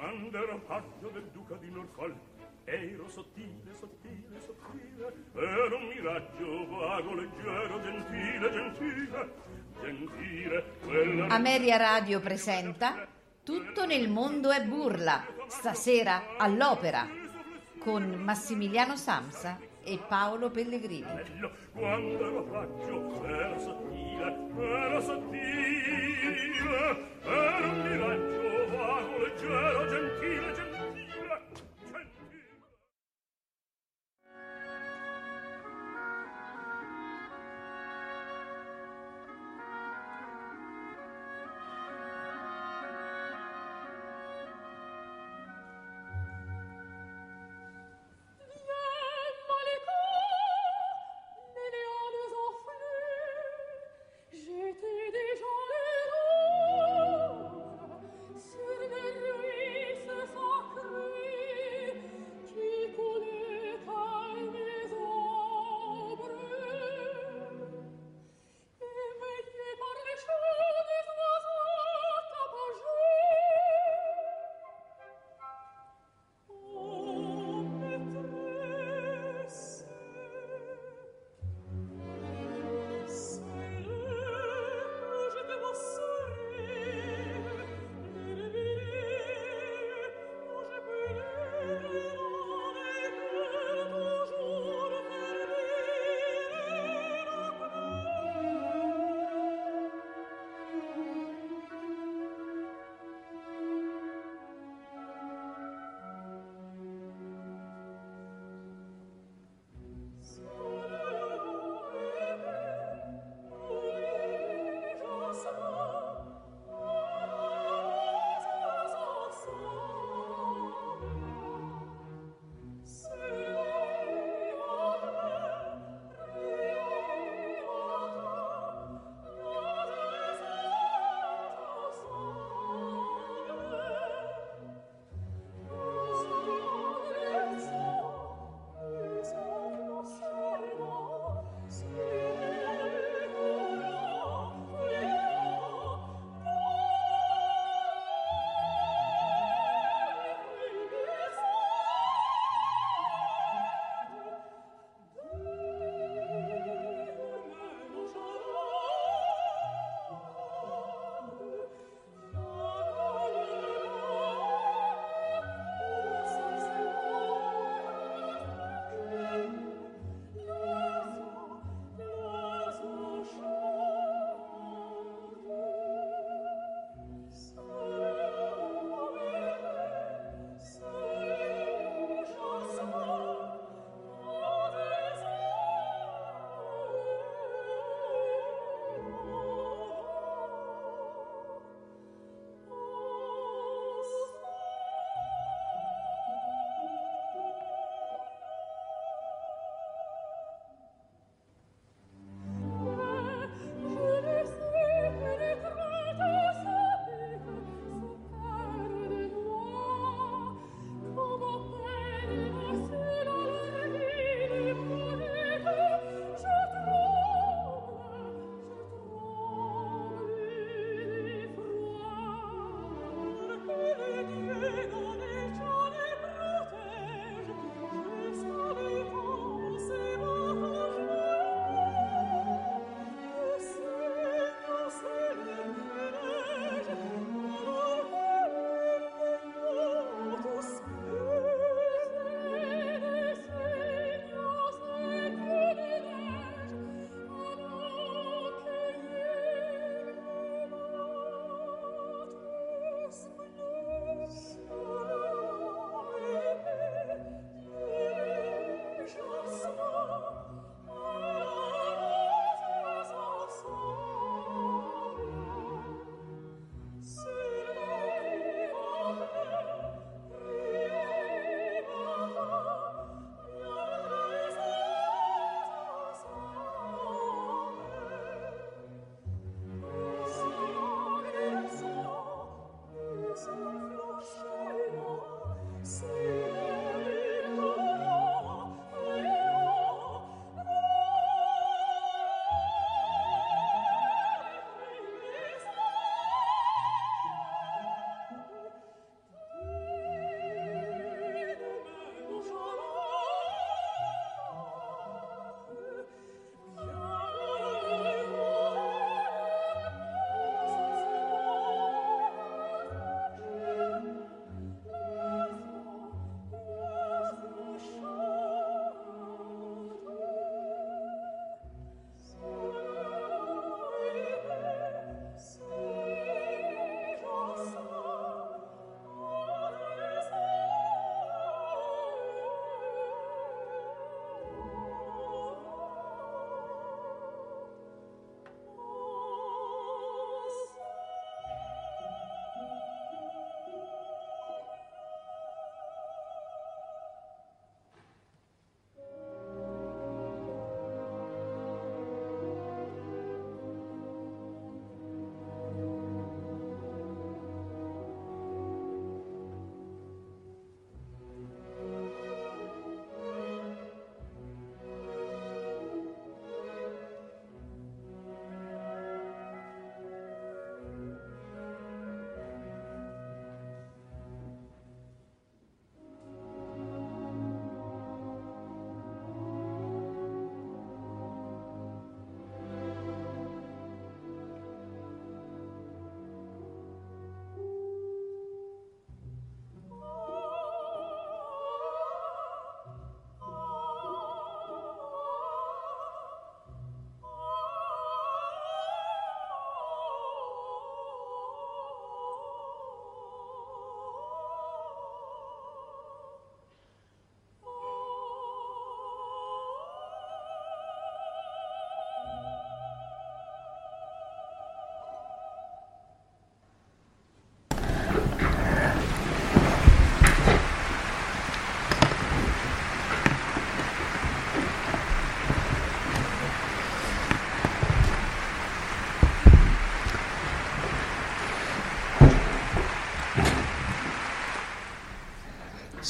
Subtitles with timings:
[0.00, 2.16] quando ero paggio del duca di Norfolk
[2.64, 9.34] ero sottile, sottile, sottile ero un miraggio vago, leggero, gentile, gentile
[9.82, 13.06] gentile quella Ameria Radio presenta
[13.42, 17.06] Tutto nel mondo è burla, stasera all'opera,
[17.78, 21.02] con Massimiliano Samsa e Paolo Pellegrini.
[21.02, 26.58] bello quando ero paggio ero sottile ero sottile
[27.22, 28.29] ero un miraggio
[29.48, 30.09] vago,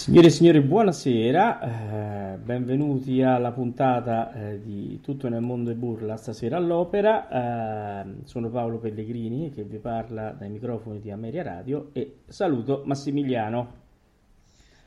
[0.01, 6.17] Signore e signori, buonasera, eh, benvenuti alla puntata eh, di Tutto nel mondo e burla
[6.17, 8.01] stasera all'opera.
[8.01, 13.73] Eh, sono Paolo Pellegrini che vi parla dai microfoni di Ameria Radio e saluto Massimiliano.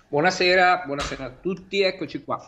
[0.08, 2.44] Buonasera, buonasera a tutti, eccoci qua.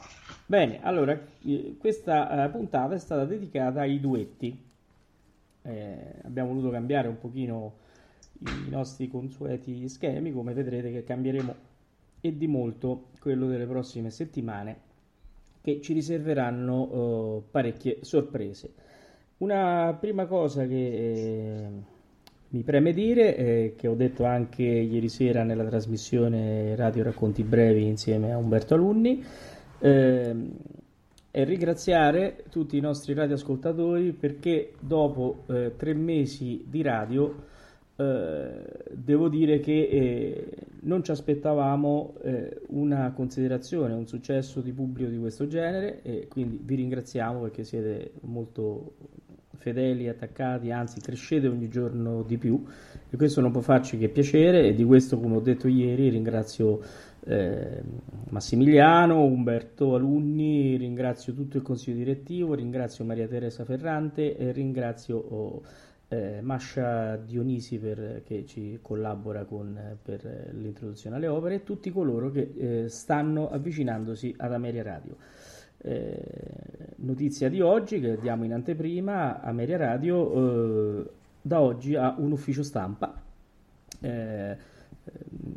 [0.47, 1.15] Bene, allora,
[1.45, 4.59] eh, questa eh, puntata è stata dedicata ai duetti.
[5.61, 7.73] Eh, abbiamo voluto cambiare un pochino
[8.39, 11.73] i nostri consueti schemi, come vedrete che cambieremo
[12.21, 14.79] e di molto quello delle prossime settimane
[15.61, 18.73] che ci riserveranno eh, parecchie sorprese.
[19.37, 21.67] Una prima cosa che eh,
[22.49, 27.85] mi preme dire, eh, che ho detto anche ieri sera nella trasmissione Radio Racconti Brevi
[27.87, 29.23] insieme a Umberto Alunni,
[29.79, 30.51] ehm,
[31.31, 37.53] è ringraziare tutti i nostri radioascoltatori perché dopo eh, tre mesi di radio
[37.97, 40.49] eh, devo dire che eh,
[40.81, 46.59] non ci aspettavamo eh, una considerazione, un successo di pubblico di questo genere e quindi
[46.61, 48.95] vi ringraziamo perché siete molto
[49.55, 52.63] fedeli, attaccati, anzi crescete ogni giorno di più
[53.09, 56.81] e questo non può farci che piacere e di questo come ho detto ieri ringrazio
[57.27, 57.81] eh,
[58.29, 65.61] Massimiliano, Umberto Alunni, ringrazio tutto il consiglio direttivo, ringrazio Maria Teresa Ferrante e ringrazio oh,
[66.07, 72.31] eh, Mascia Dionisi per, che ci collabora con, per l'introduzione alle opere e tutti coloro
[72.31, 75.15] che eh, stanno avvicinandosi ad Ameria Radio.
[75.77, 81.09] Eh, notizia di oggi che diamo in anteprima, Ameria Radio eh,
[81.41, 83.21] da oggi ha un ufficio stampa
[84.01, 84.57] eh,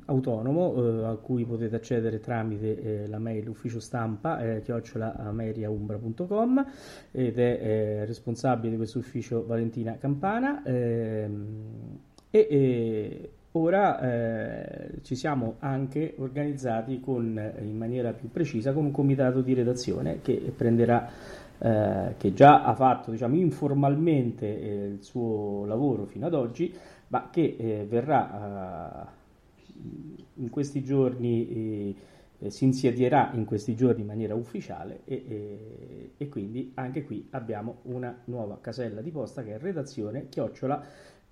[0.09, 6.67] autonomo eh, a cui potete accedere tramite eh, la mail ufficio stampa eh, chiocciolaameriaumbra.com
[7.13, 11.99] ed è eh, responsabile di questo ufficio Valentina Campana ehm,
[12.31, 18.91] e, e ora eh, ci siamo anche organizzati con, in maniera più precisa con un
[18.91, 21.09] comitato di redazione che prenderà
[21.61, 26.73] eh, che già ha fatto diciamo, informalmente il suo lavoro fino ad oggi
[27.09, 29.17] ma che verrà
[30.35, 31.95] in questi giorni eh,
[32.41, 37.27] eh, si insedierà in questi giorni in maniera ufficiale e, e, e, quindi anche qui
[37.31, 40.85] abbiamo una nuova casella di posta che è redazione chiocciola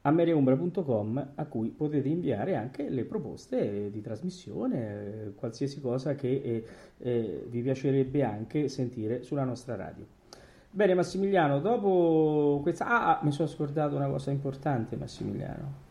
[0.03, 6.65] ameriaumbra.com a cui potete inviare anche le proposte di trasmissione, eh, qualsiasi cosa che eh,
[6.99, 10.07] eh, vi piacerebbe anche sentire sulla nostra radio.
[10.71, 12.87] Bene Massimiliano, dopo questa...
[12.87, 15.86] Ah, ah mi sono scordato una cosa importante Massimiliano.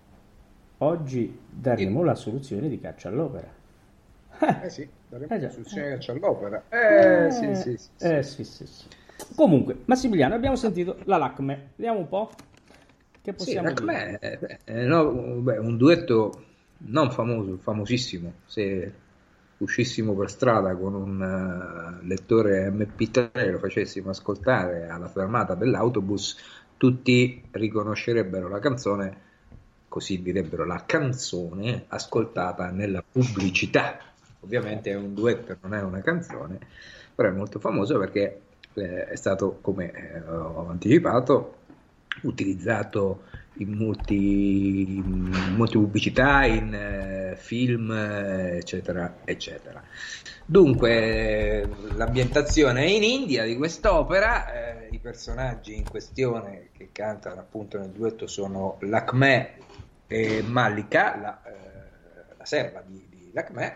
[0.79, 3.49] Oggi daremo la soluzione di caccia all'opera.
[4.63, 6.63] Eh sì, daremo eh la soluzione di caccia all'opera.
[6.69, 8.85] Eh, eh, sì, sì, sì, eh sì, sì, sì.
[9.35, 11.71] Comunque, Massimiliano, abbiamo sentito la Lacme.
[11.75, 12.31] Vediamo un po'
[13.21, 14.59] che possiamo sì, Lacme, dire.
[14.65, 16.43] Eh, no, beh, un duetto
[16.77, 18.33] non famoso, famosissimo.
[18.45, 18.93] Se
[19.57, 26.37] uscissimo per strada con un uh, lettore MP3 e lo facessimo ascoltare alla fermata dell'autobus,
[26.75, 29.23] tutti riconoscerebbero la canzone
[29.95, 33.97] così direbbero la canzone ascoltata nella pubblicità.
[34.41, 36.59] Ovviamente è un duetto, non è una canzone,
[37.15, 38.41] però è molto famoso perché
[38.73, 41.59] eh, è stato, come eh, ho anticipato,
[42.23, 43.23] utilizzato
[43.59, 49.81] in molti, in molte pubblicità, in eh, film, eccetera, eccetera.
[50.45, 57.79] Dunque, l'ambientazione è in India di quest'opera, eh, i personaggi in questione che cantano appunto
[57.79, 59.63] nel duetto sono Lakme
[60.07, 63.75] e Malika, la, eh, la serva di, di Lacmè,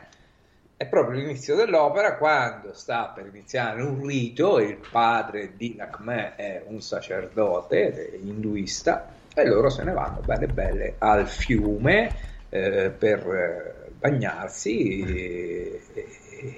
[0.79, 6.63] è proprio l'inizio dell'opera quando sta per iniziare un rito, il padre di Lacmè è
[6.67, 12.15] un sacerdote induista e loro se ne vanno belle belle al fiume
[12.47, 16.07] eh, per eh, bagnarsi e, e,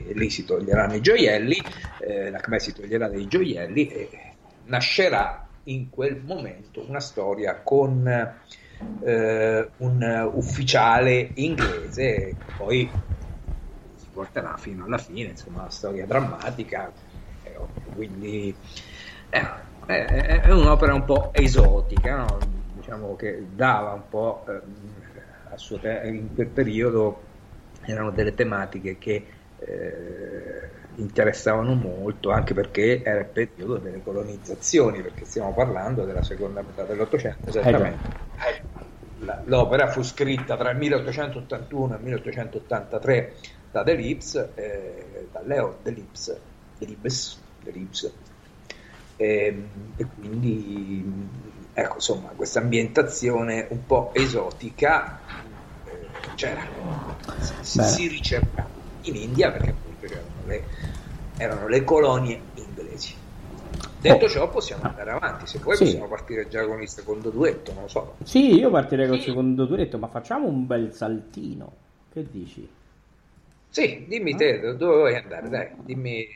[0.08, 1.60] e, lì si toglieranno i gioielli,
[2.02, 4.10] eh, Lacmè si toglierà dei gioielli e
[4.66, 8.08] nascerà in quel momento una storia con
[9.00, 12.94] eh, un ufficiale inglese che poi
[13.96, 16.92] si porterà fino alla fine, insomma, una storia drammatica,
[17.44, 17.58] eh,
[17.94, 18.56] quindi
[19.30, 19.48] eh,
[19.86, 22.40] è, è, un'opera un po' esotica, no?
[22.74, 27.24] diciamo che dava un po' eh, te- in quel periodo
[27.86, 35.26] erano delle tematiche che eh, interessavano molto anche perché era il periodo delle colonizzazioni perché
[35.26, 38.51] stiamo parlando della seconda metà dell'Ottocento esattamente eh,
[39.46, 43.36] l'opera fu scritta tra il 1881 e il 1883
[43.72, 46.38] da Delibes, eh, da Leo Delibes,
[46.78, 48.12] Delibes, Delibes
[49.22, 51.30] e, ehm, e quindi
[51.74, 55.20] ecco insomma questa ambientazione un po' esotica
[55.86, 56.68] eh, c'era,
[57.62, 58.68] si, si ricercava.
[59.04, 60.64] in India perché appunto c'erano le,
[61.38, 62.42] erano le colonie.
[64.02, 64.30] Detto Oh.
[64.30, 65.46] ciò, possiamo andare avanti.
[65.46, 65.84] Se vuoi, Sì.
[65.84, 67.72] possiamo partire già con il secondo duetto.
[67.74, 68.16] Non lo so.
[68.24, 71.72] Sì, io partirei col secondo duetto, ma facciamo un bel saltino.
[72.12, 72.68] Che dici?
[73.70, 76.28] Sì, dimmi te dove vuoi andare, dai, dimmi.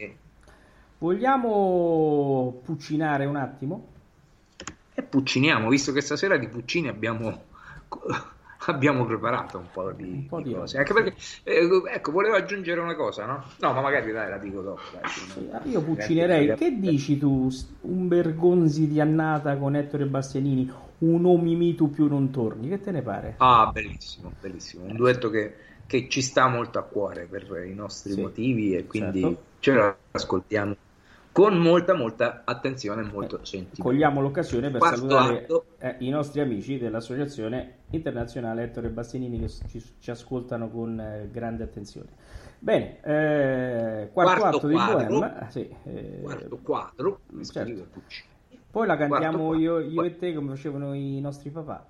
[1.00, 3.88] Vogliamo puccinare un attimo?
[4.94, 7.44] E pucciniamo, visto che stasera di puccini abbiamo,
[8.68, 10.78] abbiamo preparato un po' di, Un po' di cose.
[10.78, 13.56] Anche perché, eh, ecco, volevo aggiungere una cosa, no?
[13.60, 14.90] No, ma magari dai, la dico dopo.
[14.92, 16.54] Dai, Sì, Io puccinerei.
[16.54, 17.50] Che dici tu?
[17.82, 20.70] Un Bergonzi di annata con Ettore Bastianini,
[21.00, 22.68] un Omimitu più non torni.
[22.70, 23.38] Che te ne pare?
[23.38, 24.86] Ah, bellissimo, bellissimo.
[24.86, 25.56] Un duetto che,
[25.86, 29.46] che ci sta molto a cuore per i nostri Sì, motivi e quindi certo.
[29.60, 30.76] ce lo ascoltiamo
[31.36, 33.84] con molta, molta attenzione e molto sentimento.
[33.84, 35.66] Cogliamo l'occasione per Quarto salutare atto.
[35.80, 41.64] eh, i nostri amici dell'Associazione Internazionale Ettore Bastianini che ci, ci ascoltano con eh, grande
[41.64, 42.08] attenzione.
[42.58, 45.20] Bene, eh, quarto, Quarto atto di quadro.
[45.20, 45.38] Bohème.
[45.38, 47.88] ah, sì, eh, Quarto quadro, certo.
[48.72, 51.86] Poi la cantiamo Quarto io, io e te come facevano i nostri papà.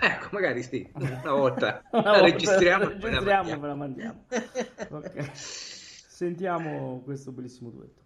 [0.00, 3.60] Ecco, magari sì, una volta Una la volta registriamo poi la registriamo e mandiamo.
[3.60, 4.24] ve la mandiamo.
[4.88, 5.30] Ok.
[6.14, 8.03] Sentiamo questo bellissimo duetto.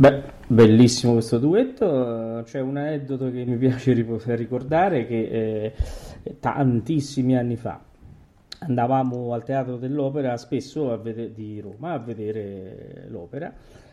[0.00, 2.40] Beh, bellissimo questo duetto.
[2.46, 5.74] C'è un aneddoto che mi piace ricordare che
[6.22, 7.78] eh, tantissimi anni fa
[8.60, 13.52] andavamo al Teatro dell'Opera spesso vede- di Roma a vedere l'opera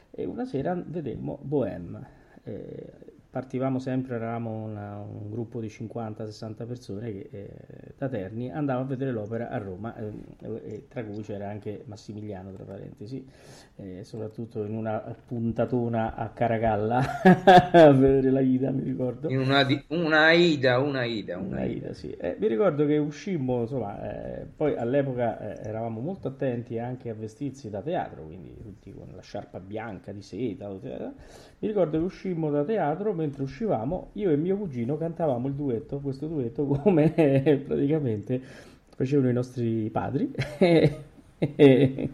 [0.10, 2.00] e una sera vedemmo Bohème.
[2.44, 2.90] Eh,
[3.30, 8.88] partivamo sempre, eravamo una- un gruppo di 50-60 persone che eh, da Terni andavamo a
[8.88, 13.26] vedere l'opera a Roma, eh, tra cui c'era anche Massimiliano, tra parentesi,
[13.78, 17.22] eh, soprattutto in una puntatona a Caracalla
[17.74, 19.34] a vedere la Ida, mi ricordo.
[19.34, 21.90] In una, di- una Ida, una Ida, una Una Ida.
[21.90, 22.12] ida, sì.
[22.12, 27.14] Eh, mi ricordo che uscimmo, insomma, eh, poi all'epoca eh, eravamo molto attenti anche a
[27.14, 30.70] vestirsi da teatro, quindi tutti con la sciarpa bianca di seta.
[30.72, 31.12] o te-
[31.60, 36.00] Mi ricordo che uscimmo da teatro, mentre uscivamo, io e mio cugino cantavamo il duetto,
[36.00, 37.87] questo duetto come praticamente
[38.96, 40.32] facevano i nostri padri.
[41.40, 42.10] E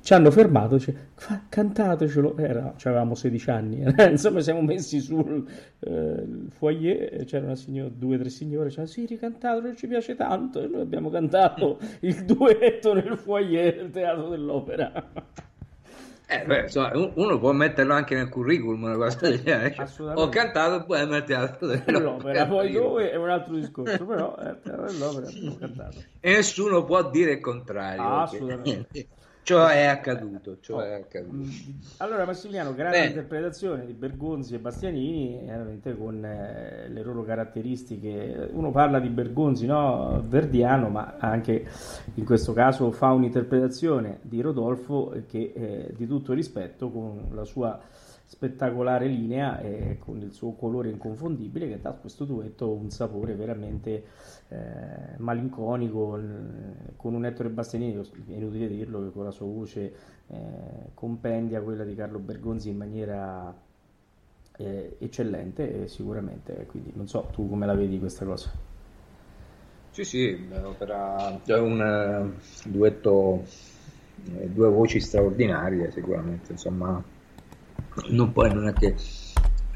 [0.00, 0.78] ci hanno fermato,
[1.14, 5.46] "Fa- cantatecelo, era, avevamo 16 anni, insomma siamo messi sul
[5.80, 10.14] eh, foyer, e c'era una signora, due o tre signore, dicevano sì, ricantatelo, ci piace
[10.14, 15.10] tanto, e noi abbiamo cantato il duetto nel foyer del Teatro dell'Opera.
[16.26, 19.76] Eh, beh, insomma, un- uno può metterlo anche nel curriculum, una cosa del genere.
[20.14, 22.46] Ho cantato e poi nel teatro dell'opera.
[22.46, 26.02] Poi dove è un altro discorso, però eh, dell'Opera abbiamo cantato.
[26.20, 28.02] E nessuno può dire il contrario.
[28.02, 29.08] Ah, perché- assolutamente.
[29.44, 31.36] Ciò è accaduto, ciò è accaduto.
[31.36, 31.50] Mm,
[31.98, 33.08] Allora, Massimiliano, grande Bene.
[33.10, 38.48] interpretazione di Bergonzi e Bastianini, veramente con eh, le loro caratteristiche.
[38.52, 40.24] Uno parla di Bergonzi, no?
[40.26, 41.62] Verdiano, ma anche
[42.14, 47.78] in questo caso fa un'interpretazione di Rodolfo che eh, di tutto rispetto con la sua
[48.26, 53.34] spettacolare linea e con il suo colore inconfondibile che dà a questo duetto un sapore
[53.34, 54.04] veramente
[54.48, 54.56] eh,
[55.18, 56.18] malinconico
[56.96, 59.92] con un Ettore Bastianini, è inutile dirlo, che con la sua voce
[60.28, 60.36] eh,
[60.94, 63.54] compendia quella di Carlo Bergonzi in maniera
[64.56, 68.50] eh, eccellente sicuramente, quindi non so tu come la vedi questa cosa.
[69.90, 73.44] Sì, sì, è un eh, duetto,
[74.36, 77.02] eh, due voci straordinarie sicuramente, insomma,
[78.08, 78.94] non poi non è che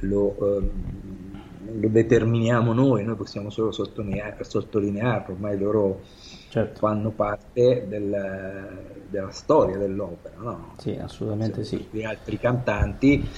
[0.00, 6.02] lo, ehm, lo determiniamo noi, noi possiamo solo sottolineare, sottolinearlo, ormai loro
[6.50, 10.74] Certo, fanno parte del- della storia dell'opera, no?
[10.78, 11.86] sì, assolutamente sì.
[11.90, 13.28] di altri cantanti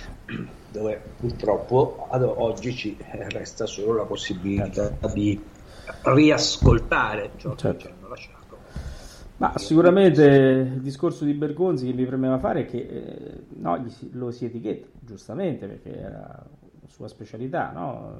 [0.70, 2.96] dove purtroppo ad oggi ci
[3.28, 5.42] resta solo la possibilità di
[6.02, 7.76] riascoltare ciò Certo.
[7.76, 8.38] che ci hanno lasciato.
[9.40, 14.30] Ma sicuramente il discorso di Bergonzi che mi premeva fare è che eh, no, lo
[14.30, 16.46] si etichetta giustamente perché era
[16.86, 18.16] sua specialità no?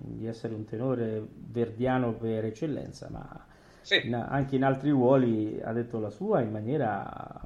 [0.00, 3.44] di essere un tenore verdiano per eccellenza, ma
[3.82, 4.00] Sì.
[4.06, 7.38] in- anche in altri ruoli ha detto la sua in maniera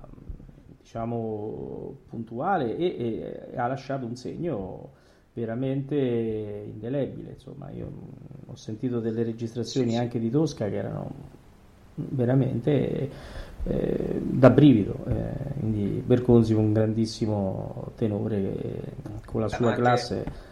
[0.79, 4.93] diciamo puntuale e, e ha lasciato un segno
[5.33, 7.31] veramente indelebile.
[7.33, 7.91] Insomma, io
[8.47, 10.01] ho sentito delle registrazioni Sì, sì.
[10.01, 11.39] anche di Tosca che erano
[12.09, 13.11] veramente
[13.65, 14.95] eh, da brivido.
[15.09, 18.81] eh, quindi Bergonzi un grandissimo tenore che
[19.27, 20.49] con la Eh, sua classe.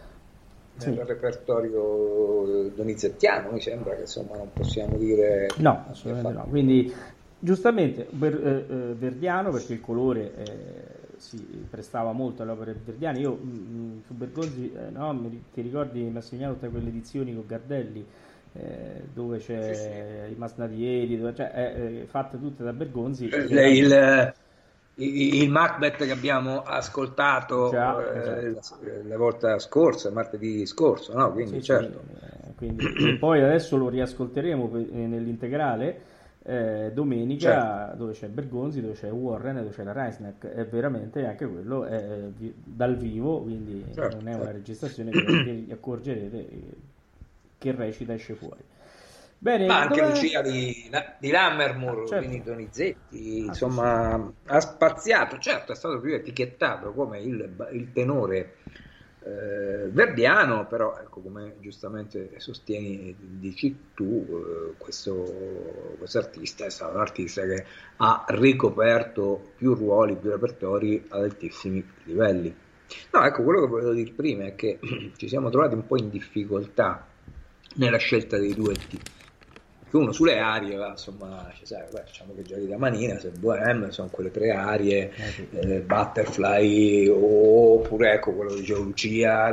[0.77, 0.91] Sì.
[0.91, 6.45] Nel repertorio donizettiano mi sembra che insomma non possiamo dire No, assolutamente no.
[6.45, 6.93] Quindi
[7.37, 11.37] giustamente Ber- eh, eh, Verdiano perché il colore eh, si
[11.69, 13.19] prestava molto alle opere verdiane.
[13.19, 18.05] Io mm, su Bergonzi, eh, no, mi ti ricordi Massimiliano tutte quelle edizioni con Gardelli
[18.53, 23.29] eh, dove c'è Sì, i Masnadieri, dove, cioè, eh, fatte tutte da Bergonzi.
[23.29, 24.33] Eh, il,
[24.95, 28.85] il, Macbeth che abbiamo ascoltato Già, eh, esatto.
[29.07, 31.31] la, volta scorsa, martedì scorso, no?
[31.31, 31.99] Quindi Sì, sì, certo.
[31.99, 36.01] eh, quindi, poi adesso lo riascolteremo nell'integrale
[36.43, 37.97] eh, domenica Certo.
[37.97, 40.47] dove c'è Bergonzi, dove c'è Warren dove c'è la Reisneck.
[40.47, 42.29] È veramente anche quello è
[42.63, 44.57] dal vivo, quindi Certo, non è una certo.
[44.57, 46.47] registrazione che vi accorgerete
[47.59, 48.63] che recita esce fuori.
[49.37, 52.15] Bene, Ma anche dove- Lucia di, di Lammermoor, Certo.
[52.15, 58.55] quindi Donizetti, Ah, insomma, ha spaziato, certo è stato più etichettato come il, il tenore
[59.19, 64.25] eh, verdiano, però ecco, come giustamente sostieni, dici tu,
[64.73, 67.65] eh, questo artista è stato un artista che
[67.97, 72.55] ha ricoperto più ruoli, più repertori ad altissimi livelli.
[73.11, 74.79] No, ecco, quello che volevo dire prima è che
[75.15, 77.08] ci siamo trovati un po' in difficoltà
[77.75, 78.99] nella scelta dei duetti.
[79.89, 83.29] Che uno sulle arie, va, insomma, ci sai, beh, diciamo che giochi da manina, se
[83.29, 85.11] Bohème sono quelle tre arie,
[85.51, 89.49] Eh, eh, Butterfly oppure ecco quello dicevo Lucia,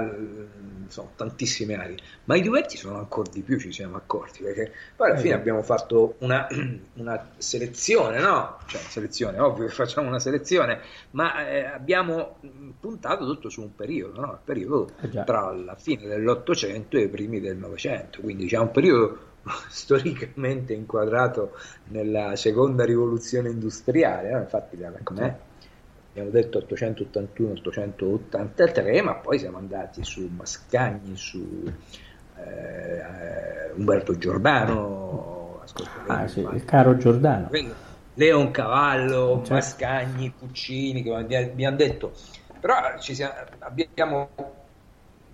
[0.91, 5.11] sono tantissime arie, ma i duetti sono ancora di più, ci siamo accorti, perché poi
[5.11, 5.35] alla Eh, fine sì.
[5.35, 6.47] abbiamo fatto una,
[6.95, 8.59] una selezione, no?
[8.67, 13.75] Cioè, selezione, ovvio che facciamo una selezione, ma eh, abbiamo mh, puntato tutto su un
[13.75, 14.33] periodo, no?
[14.33, 18.71] Il periodo Eh tra la fine dell'Ottocento e i primi del Novecento, quindi c'è un
[18.71, 19.19] periodo
[19.71, 21.53] storicamente inquadrato
[21.85, 24.39] nella seconda rivoluzione industriale, no?
[24.39, 25.35] infatti com'è?
[26.17, 31.71] Abbiamo detto 881-883, ma poi siamo andati su Mascagni, su
[32.39, 35.35] eh, Umberto Giordano,
[36.07, 37.51] Ah, sì, il caro Giordano.
[38.15, 39.53] Leon Cavallo, Certo.
[39.55, 42.13] Mascagni, Puccini, che abbiamo detto,
[42.61, 44.31] però ci siamo- abbiamo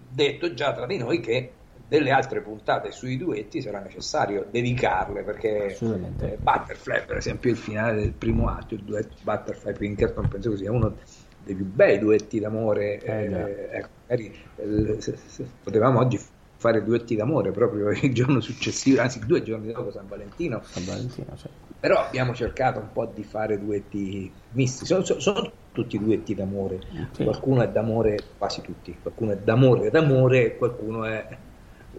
[0.08, 1.52] detto già tra di noi che
[1.86, 5.76] delle altre puntate sui duetti sarà necessario dedicarle perché
[6.18, 10.56] eh, Butterfly, per esempio, il finale del primo atto, il duetto Butterfly Pinkerton, penso che
[10.56, 10.96] sia uno
[11.36, 13.02] dei più bei duetti d'amore.
[13.02, 16.18] Eh, eh, ecco, magari, eh, se- se- potevamo oggi
[16.56, 20.62] fare duetti d'amore proprio il giorno successivo, anzi due giorni dopo San Valentino.
[20.62, 21.48] San Valentino, sì.
[21.78, 26.78] Però abbiamo cercato un po' di fare duetti misti, sono, sono- sono tutti duetti d'amore,
[27.12, 27.24] Sì.
[27.24, 31.26] qualcuno è d'amore, quasi tutti, qualcuno è d'amore d'amore qualcuno è,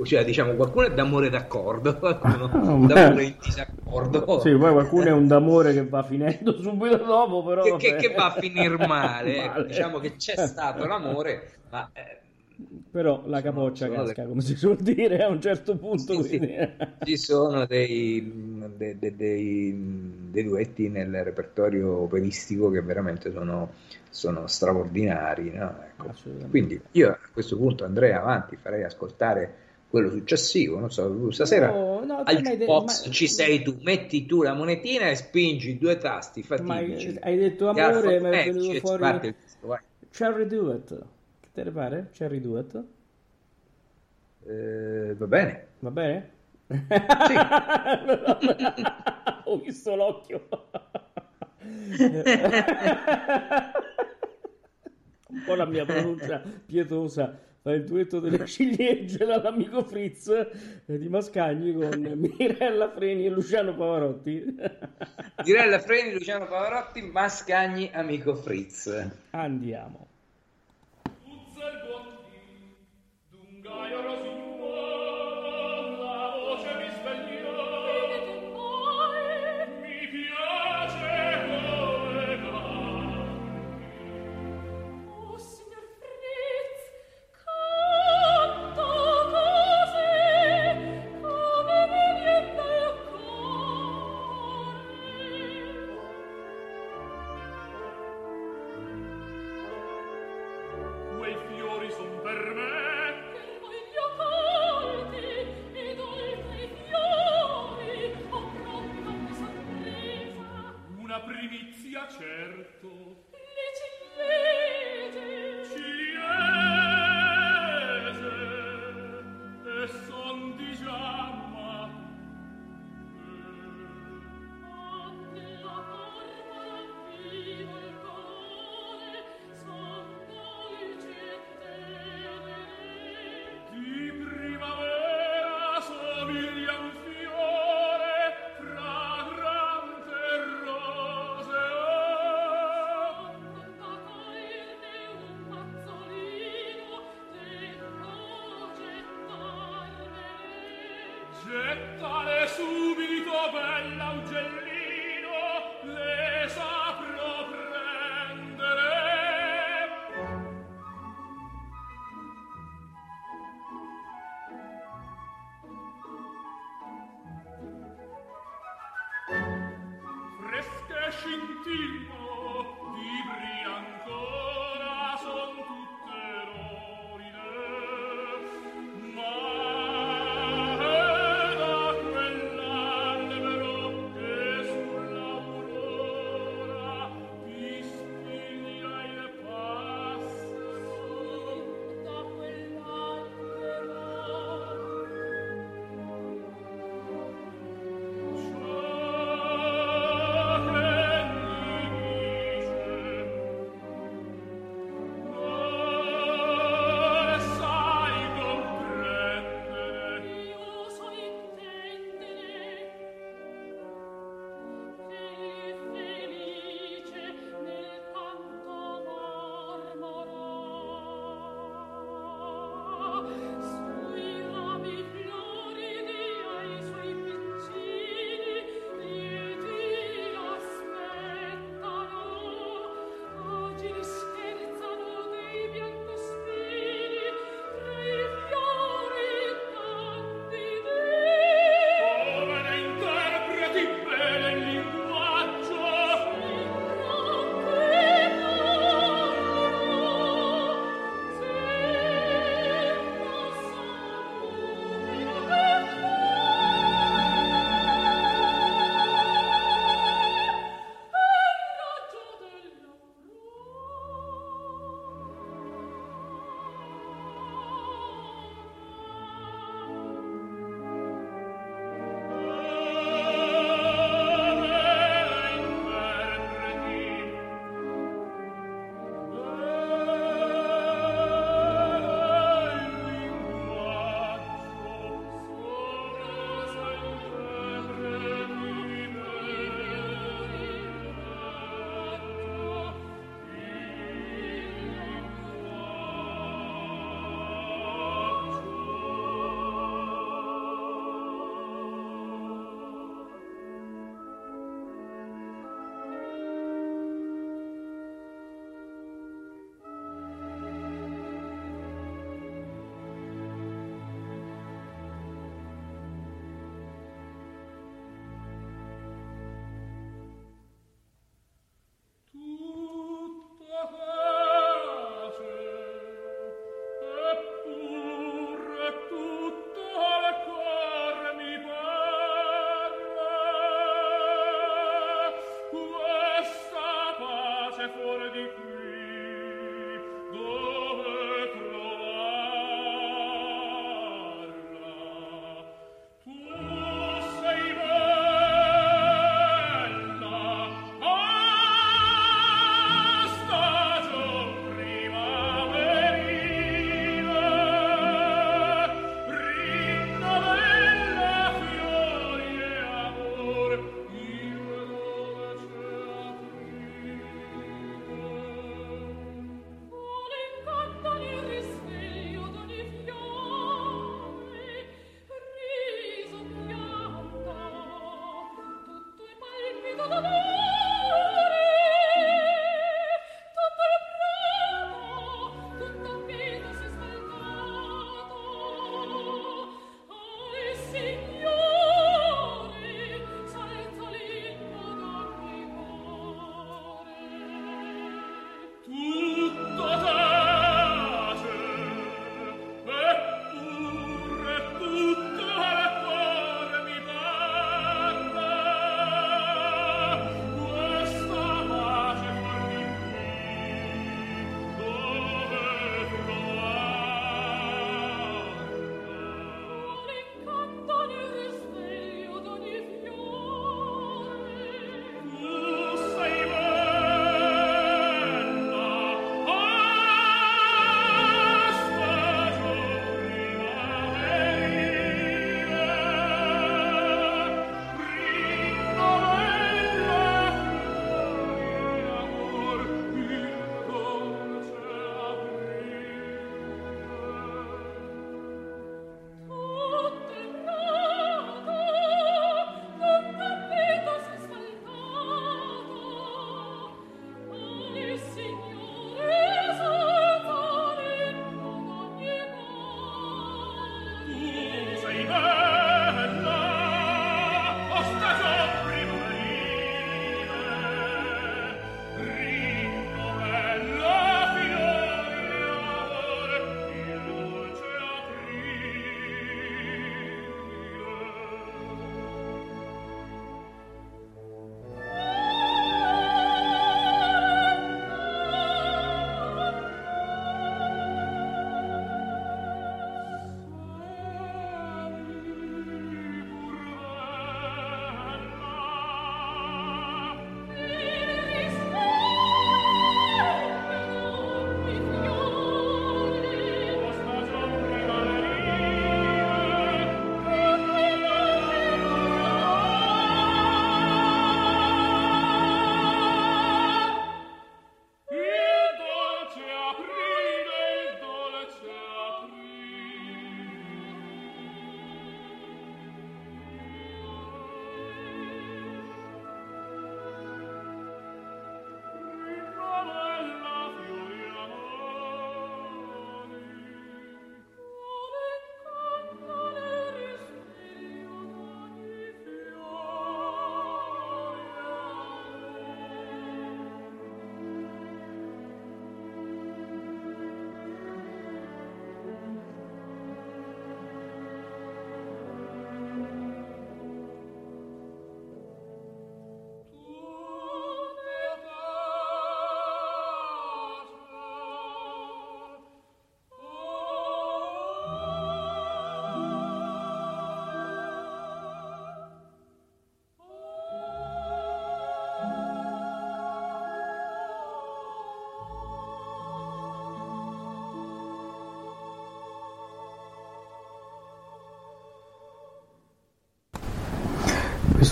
[0.04, 3.24] cioè diciamo qualcuno è d'amore d'accordo, qualcuno Ah, d'amore beh.
[3.26, 4.40] in disaccordo.
[4.40, 7.76] Sì, poi qualcuno è un d'amore che va finendo subito dopo, però...
[7.78, 9.48] che, che- che va a finire male, ecco.
[9.52, 9.68] Male.
[9.68, 12.22] diciamo che c'è stato l'amore, ma eh,
[12.92, 16.22] Però la capoccia sono casca, le- come si suol dire, a un certo punto.
[16.22, 16.38] Sì, sì.
[16.38, 16.58] quindi-
[17.04, 18.32] ci sono dei,
[18.78, 19.76] de- de- dei-
[20.32, 23.74] dei duetti nel repertorio operistico che veramente sono,
[24.10, 25.52] sono straordinari.
[25.52, 25.76] no?
[25.84, 26.14] Ecco.
[26.50, 29.56] Quindi io a questo punto andrei avanti, farei ascoltare
[29.94, 30.80] quello successivo.
[30.80, 35.08] Non so, tu stasera No, no, al jukebox ci sei tu, metti tu la monetina
[35.08, 37.16] e spingi due tasti fatidici.
[37.22, 39.36] hai detto amore, ma è venuto fuori parte.
[40.10, 40.98] Cherry Duet.
[41.42, 42.10] Che te ne pare?
[42.12, 42.84] Cherry Duet?
[44.48, 45.68] Eh, va bene.
[45.78, 46.32] Va bene?
[49.46, 50.48] Ho visto l'occhio.
[55.30, 61.08] Un po' la mia pronuncia pietosa fa il duetto delle ciliegie dall'amico Fritz eh, di
[61.08, 61.98] Mascagni con
[62.38, 64.56] Mirella Freni e Luciano Pavarotti.
[65.44, 69.10] Dirella Freni, Luciano Pavarotti, Mascagni, amico Fritz.
[69.32, 70.13] Andiamo.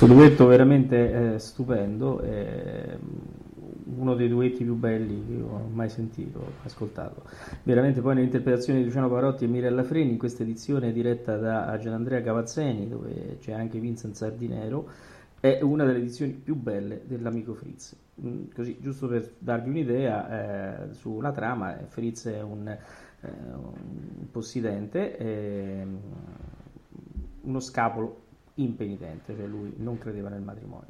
[0.01, 2.97] Questo duetto veramente eh, stupendo, è
[3.97, 7.21] uno dei duetti più belli che ho mai sentito, ascoltato.
[7.61, 12.23] Veramente poi nell'interpretazione di Luciano Parotti e Mirella Freni, in questa edizione diretta da Gianandrea
[12.23, 14.89] Cavazzeni, dove c'è anche Vincent Sardinero,
[15.39, 17.95] è una delle edizioni più belle dell'amico Fritz.
[18.25, 22.79] Mm, così, giusto per darvi un'idea, eh, su una trama, eh, Fritz è un, eh,
[23.53, 25.85] un possidente, eh,
[27.41, 28.20] uno scapolo
[28.55, 30.89] impenitente, cioè lui non credeva nel matrimonio.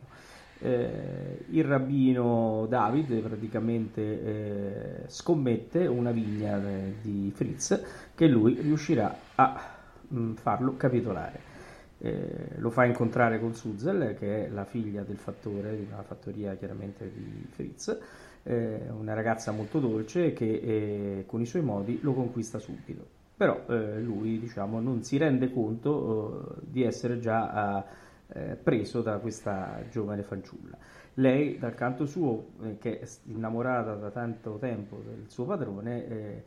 [0.64, 7.82] Eh, il rabbino David praticamente eh, scommette una vigna eh, di Fritz
[8.14, 9.60] che lui riuscirà a
[10.08, 11.50] mh, mm, farlo capitolare.
[11.98, 16.56] Eh, lo fa incontrare con Suzel, che è la figlia del fattore, di una fattoria
[16.56, 17.98] chiaramente di Fritz,
[18.44, 23.21] eh, una ragazza molto dolce che eh, con i suoi modi lo conquista subito.
[23.42, 27.84] Però lui diciamo, non si rende conto di essere già
[28.28, 30.78] eh, preso da questa giovane fanciulla.
[31.16, 36.44] Lei, dal canto suo, eh, che è innamorata da tanto tempo del suo padrone, eh,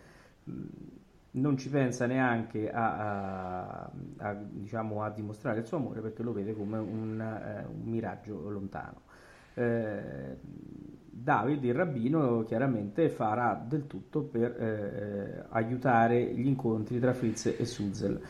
[1.33, 6.33] non ci pensa neanche a, a, a, diciamo, a, dimostrare il suo amore perché lo
[6.33, 9.01] vede come un, eh, un miraggio lontano.
[11.25, 17.47] Eh, David, il rabbino, chiaramente farà del tutto per eh, aiutare gli incontri tra Fritz
[17.47, 18.21] e Suzel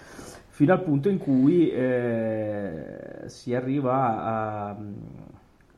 [0.54, 4.76] fino al punto in cui eh, si arriva a,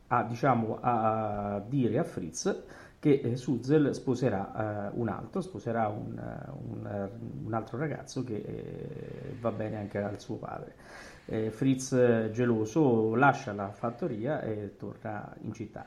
[0.09, 2.65] a, diciamo, a, dire a Fritz
[2.99, 6.21] che eh, Suzel sposerà uh, un altro, sposerà un,
[6.69, 7.11] un,
[7.45, 10.75] un altro ragazzo che eh, va bene anche al suo padre.
[11.27, 15.87] Eh, Fritz, geloso, lascia la fattoria e torna in città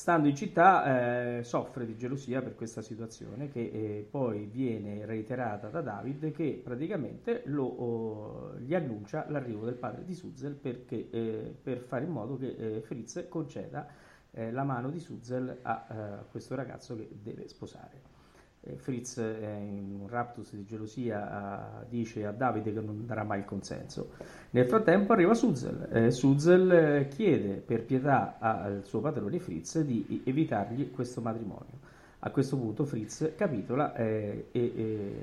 [0.00, 5.68] stando in città eh, soffre di gelosia per questa situazione che eh, poi viene reiterata
[5.68, 11.54] da David che praticamente lo, oh, gli annuncia l'arrivo del padre di Suzel perché, eh,
[11.62, 13.86] per fare in modo che eh, Fritz conceda
[14.30, 18.19] eh, la mano di Suzel a eh, questo ragazzo che deve sposare.
[18.62, 23.24] Eh, Fritz eh, in un raptus di gelosia eh, dice a Davide che non darà
[23.24, 24.10] mai il consenso.
[24.50, 25.88] Nel frattempo arriva Suzel.
[25.90, 31.88] Eh, Suzel eh, chiede per pietà al suo padrone Fritz di evitargli questo matrimonio.
[32.18, 35.14] A questo punto Fritz capitola e, e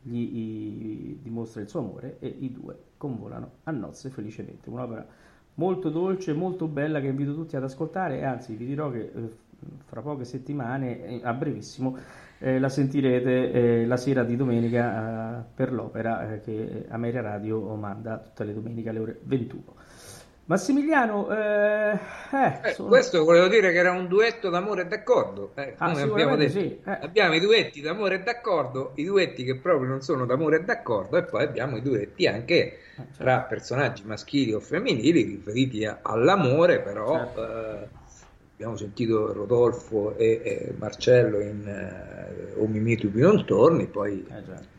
[0.00, 4.70] gli, gli dimostra il suo amore e i due convolano a nozze felicemente.
[4.70, 5.06] Un'opera
[5.54, 9.10] molto dolce, molto bella che invito tutti ad ascoltare e anzi vi dirò che
[9.84, 11.96] fra poche settimane, a brevissimo,
[12.38, 17.74] eh, la sentirete eh, la sera di domenica eh, per l'opera eh, che Ameria Radio
[17.76, 19.74] manda tutte le domeniche alle ore 21.
[20.46, 21.98] Massimiliano, eh,
[22.62, 22.88] eh, sono...
[22.88, 25.52] questo volevo dire che era un duetto d'amore e d'accordo.
[25.56, 26.78] Ah, abbiamo, detto, sì.
[26.84, 31.16] abbiamo i duetti d'amore e d'accordo, i duetti che proprio non sono d'amore e d'accordo,
[31.16, 33.24] e poi abbiamo i duetti anche certo.
[33.24, 38.04] tra personaggi maschili o femminili riferiti all'amore, però certo
[38.56, 44.74] abbiamo sentito Rodolfo e, e Marcello in eh, O mi tu non torni, poi eh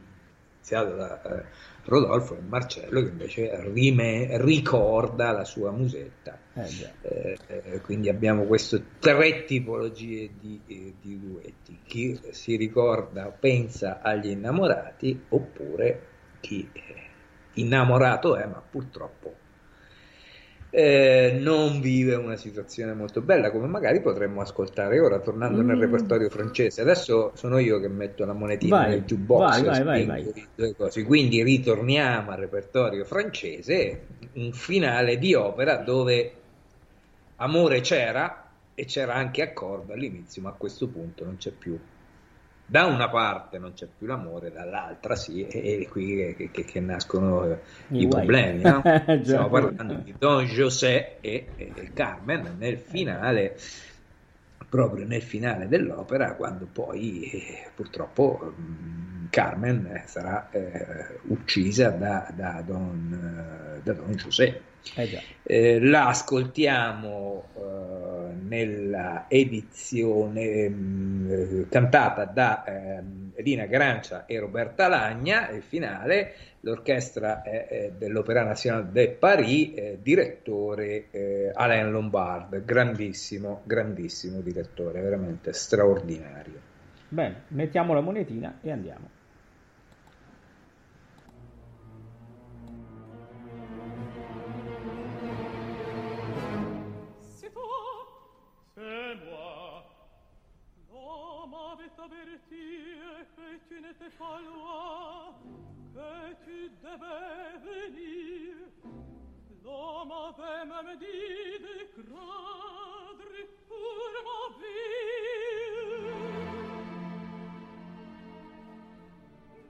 [0.67, 1.45] iniziato da eh,
[1.85, 6.37] Rodolfo e Marcello che invece rime, ricorda la sua musetta.
[6.53, 11.79] Eh, eh, eh, quindi abbiamo queste tre tipologie di, eh, di duetti.
[11.85, 16.01] Chi si ricorda, pensa agli innamorati oppure
[16.41, 16.69] chi
[17.53, 19.45] innamorato è ma purtroppo
[20.77, 25.65] eh, non vive una situazione molto bella come magari potremmo ascoltare ora tornando mm.
[25.65, 30.05] nel repertorio francese adesso sono io che metto la monetina vai, nel jukebox vai, vai,
[30.05, 31.03] vai, due cose.
[31.03, 34.01] quindi ritorniamo al repertorio francese
[34.33, 36.31] un finale di opera dove
[37.37, 41.75] amore c'era e c'era anche accordo all'inizio ma a questo punto non c'è più
[42.69, 46.79] da una parte non c'è più l'amore, dall'altra sì, e è qui che, che, che
[46.81, 47.59] nascono eh,
[47.91, 48.61] i, i problemi.
[48.61, 48.81] No?
[49.23, 53.57] Stiamo parlando di Don José e, e, Carmen nel finale,
[54.69, 62.31] proprio nel finale dell'opera, quando poi eh, purtroppo mh, mm, Carmen sarà eh, uccisa da,
[62.35, 64.61] da, Don, eh, da Don José.
[64.95, 73.03] Eh eh, la ascoltiamo eh, nella edizione mh, mm, cantata da eh,
[73.35, 76.33] Elina Grancia e Roberta Lagna, il finale,
[76.67, 77.41] l'orchestra
[77.97, 86.59] dell'Opéra Nationale de Paris, eh, direttore eh, Alain Lombard, grandissimo, grandissimo direttore, veramente straordinario.
[87.07, 89.16] Bene, mettiamo la monetina e andiamo.
[102.07, 102.67] averti
[103.35, 105.33] que tu n'étais pas loin,
[105.93, 108.55] que tu devais venir.
[109.63, 113.37] L'homme avait même dit de craindre
[113.67, 114.87] pour ma vie.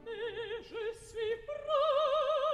[0.05, 2.46] Mais je suis prêt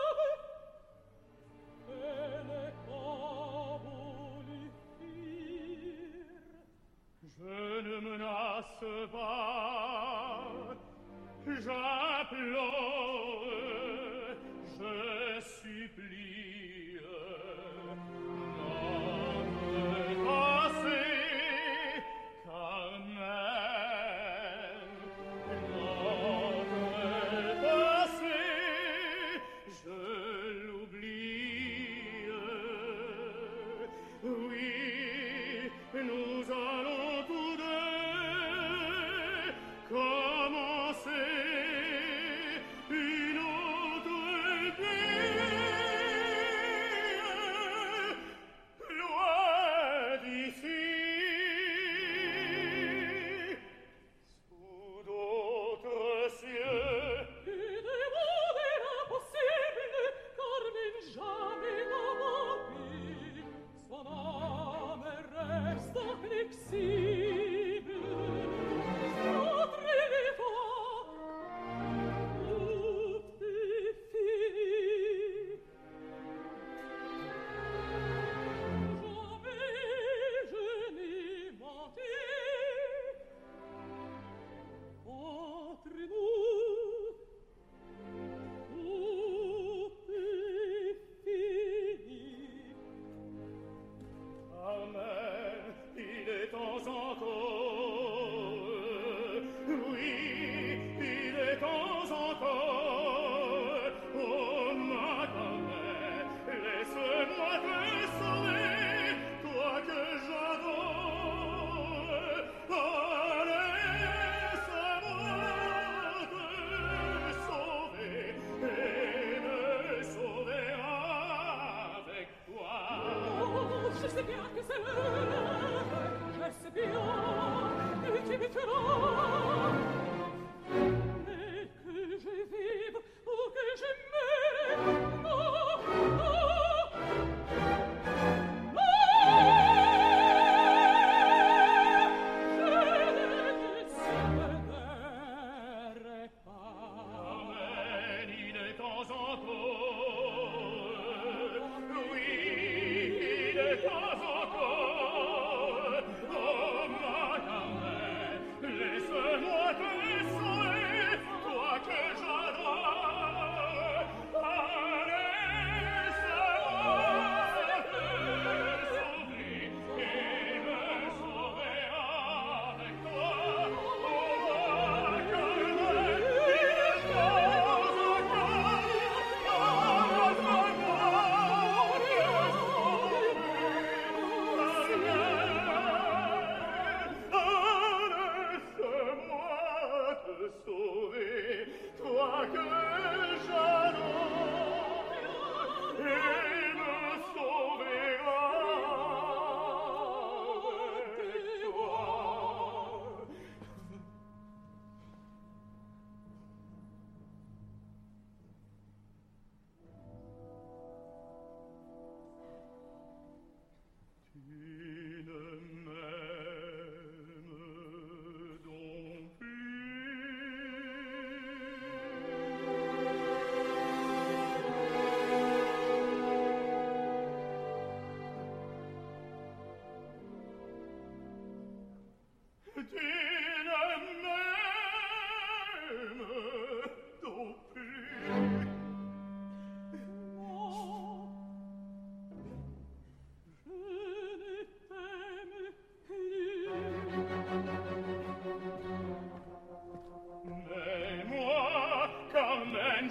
[7.44, 10.44] Je ne menace pas,
[11.46, 11.70] je
[15.42, 16.53] supplie.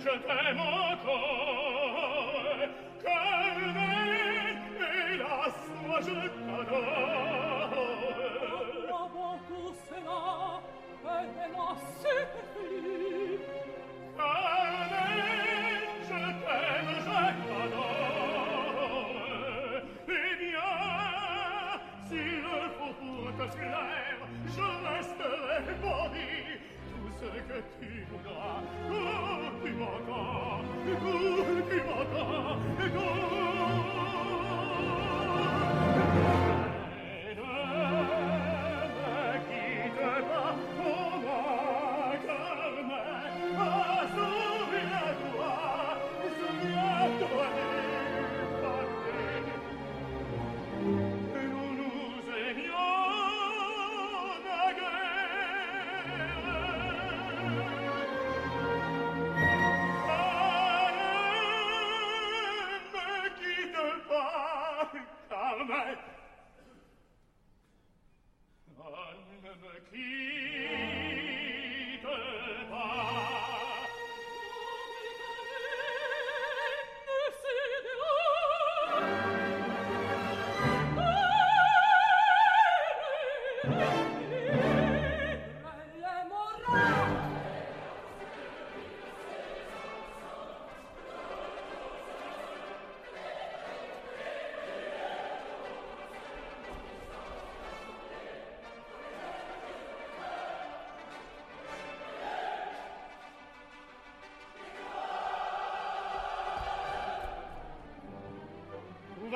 [0.03, 1.52] 身在码头。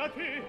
[0.07, 0.43] raté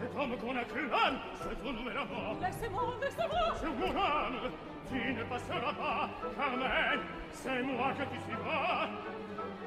[0.00, 2.36] Cet homme qu'on acclame, c'est ton nouvel amour.
[2.40, 4.50] Laissez-moi, laissez-moi C'est mon âme,
[4.90, 7.00] tu ne passeras pas Carmen,
[7.32, 8.88] c'est moi que tu suivras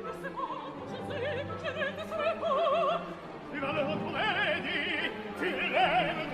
[0.03, 0.47] Laissez-moi,
[0.89, 3.01] je sais que je ne te serai pas
[3.53, 5.09] Tu vas le retrouver, dis,
[5.39, 6.24] tu l'aimes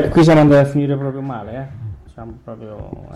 [0.00, 2.10] Beh, qui siamo andati a finire proprio male, eh?
[2.12, 3.08] Siamo proprio...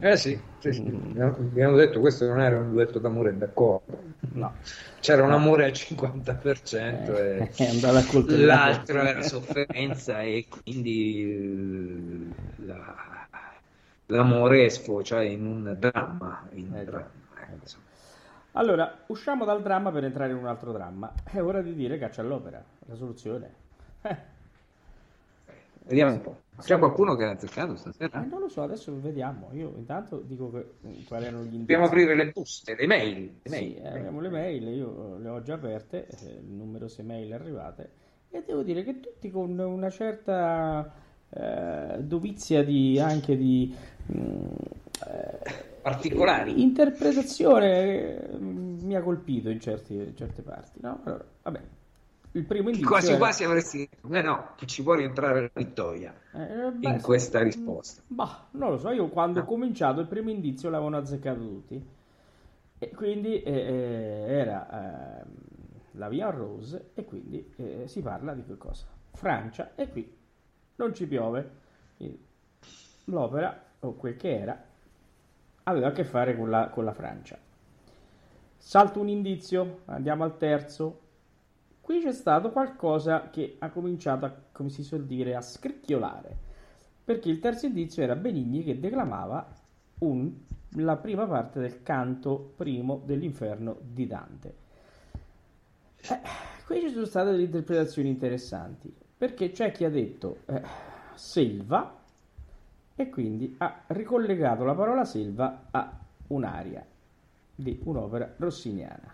[0.00, 0.82] Eh, eh sì, sì, sì.
[1.18, 3.98] abbiamo detto questo non era un duetto d'amore d'accordo.
[4.32, 4.52] No.
[5.00, 13.28] C'era un amore al 50% Eh, e l'altro era sofferenza e quindi eh, la,
[14.06, 16.48] l'amore sfocia in un dramma.
[16.52, 17.10] In Eh, dramma.
[17.40, 17.58] eh,
[18.52, 21.12] Allora, usciamo dal dramma per entrare in un altro dramma.
[21.24, 23.60] È ora di dire caccia all'opera, la soluzione.
[25.84, 26.40] Eh, Vediamo un po'.
[26.60, 28.22] C'è qualcuno che è attaccato stasera?
[28.22, 29.48] eh, non lo so, adesso vediamo.
[29.52, 30.66] Io intanto dico che,
[31.08, 31.60] quali erano gli indizi.
[31.60, 33.40] Dobbiamo aprire le buste, le mail.
[33.42, 33.86] Le Sì, mail.
[33.86, 37.90] eh, abbiamo le mail, io le ho già aperte, eh, numerose mail arrivate
[38.30, 40.90] e devo dire che tutti con una certa
[41.30, 43.74] eh, dovizia di, anche di
[44.14, 44.44] mm,
[45.08, 45.38] eh,
[45.82, 46.62] Particolari.
[46.62, 50.78] interpretazione eh, mi ha colpito in, certi- in certe parti.
[50.80, 51.00] No?
[51.04, 51.60] Allora, vabbè,
[52.32, 55.50] il primo indizio Quasi era- quasi avresti detto, eh no, che ci può rientrare la
[55.54, 57.02] vittoria Eh, beh, in sì.
[57.02, 58.02] questa risposta.
[58.06, 59.48] Bah, non lo so, io quando ho No.
[59.48, 61.86] cominciato il primo indizio l'avevano azzeccato tutti.
[62.78, 65.32] E quindi eh, eh, era ehm,
[65.92, 68.86] la Via Rose e quindi eh, si parla di che cosa?
[69.12, 70.16] Francia e qui
[70.76, 71.60] non ci piove.
[73.06, 74.60] L'opera, o quel che era,
[75.64, 77.38] aveva a che fare con la, con la Francia.
[78.58, 81.00] Salto un indizio, andiamo al terzo.
[81.82, 86.50] Qui c'è stato qualcosa che ha cominciato, a, come si suol dire, a scricchiolare
[87.04, 89.52] perché il terzo indizio era Benigni che declamava
[89.98, 90.32] un-
[90.76, 94.54] la prima parte del canto primo dell'inferno di Dante.
[96.00, 96.20] Eh,
[96.64, 100.62] qui ci sono state delle interpretazioni interessanti, perché c'è chi ha detto eh,
[101.14, 102.00] selva
[102.94, 106.86] e quindi ha ricollegato la parola selva a un'aria
[107.54, 109.12] di un'opera rossiniana.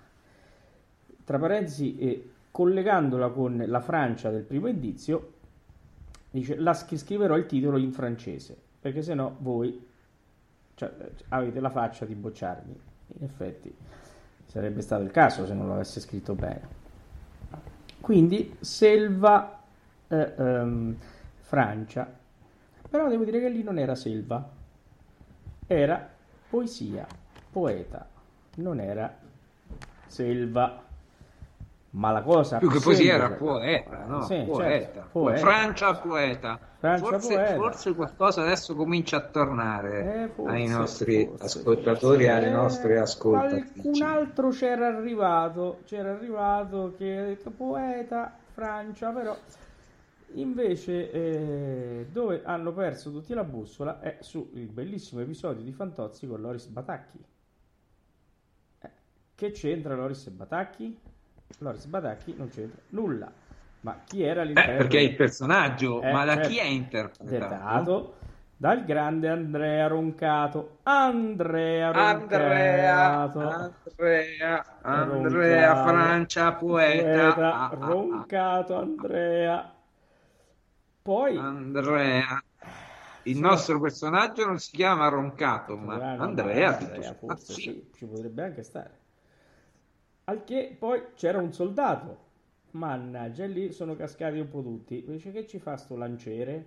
[1.25, 5.35] Tra parentesi, eh, collegandola con la Francia del primo indizio,
[6.29, 9.87] Dice, la scriverò il titolo in francese, perché sennò voi
[10.75, 10.93] cioè,
[11.29, 12.81] avete la faccia di bocciarmi.
[13.19, 13.73] In effetti
[14.45, 16.77] sarebbe stato il caso se non lo avesse scritto bene.
[18.01, 19.63] Quindi selva
[20.09, 20.97] eh, ehm,
[21.39, 22.13] Francia.
[22.91, 24.51] Però devo dire che lì non era selva,
[25.65, 26.11] era
[26.51, 27.07] poesia,
[27.53, 28.05] poeta,
[28.57, 29.17] non era
[30.09, 30.87] selva.
[31.91, 34.23] Ma la cosa Più che poesia era poeta, no?
[34.23, 34.69] Sì, poeta.
[34.93, 35.39] certo, poeta.
[35.41, 36.59] Francia poeta.
[36.79, 37.55] Francia forse, poeta.
[37.55, 42.57] forse qualcosa adesso comincia a tornare Eh, forse, ai nostri forse, ascoltatori e alle forse.
[42.57, 43.81] nostre Eh, ascoltatrici.
[43.81, 49.37] Qualcun altro c'era arrivato, c'era arrivato che ha detto poeta, Francia, però
[50.35, 56.41] invece eh, dove hanno perso tutti la bussola è sul bellissimo episodio di Fantozzi con
[56.41, 57.25] Loris Batacchi.
[58.81, 58.91] Eh,
[59.35, 60.99] che c'entra Loris e Batacchi?
[61.59, 63.31] Loris Batacchi non c'entra nulla.
[63.81, 64.75] Ma chi era Eh, all'interno?
[64.75, 66.49] perché è il personaggio, Eh, ma da certo.
[66.49, 68.17] chi è interpretato?
[68.57, 70.79] dal grande Andrea Roncato.
[70.85, 73.39] Andrea Andrea, Roncato.
[73.39, 75.83] Andrea, Andrea, Roncato.
[75.83, 77.29] Francia, poeta.
[77.37, 78.27] Poeta, Ah, ah, ah.
[78.27, 79.75] Roncato Andrea.
[81.03, 82.39] Poi Andrea.
[83.23, 83.41] Il Sì.
[83.41, 86.77] nostro personaggio non si chiama Roncato, ma Ah, Andrea.
[86.77, 87.63] Andrea, sommato, forse sì.
[87.63, 88.97] sì, ci potrebbe anche stare.
[90.29, 92.27] Al che poi c'era un soldato.
[92.73, 95.03] Mannaggia, lì sono cascati un po' tutti.
[95.07, 96.67] Dice che ci fa sto lanciere?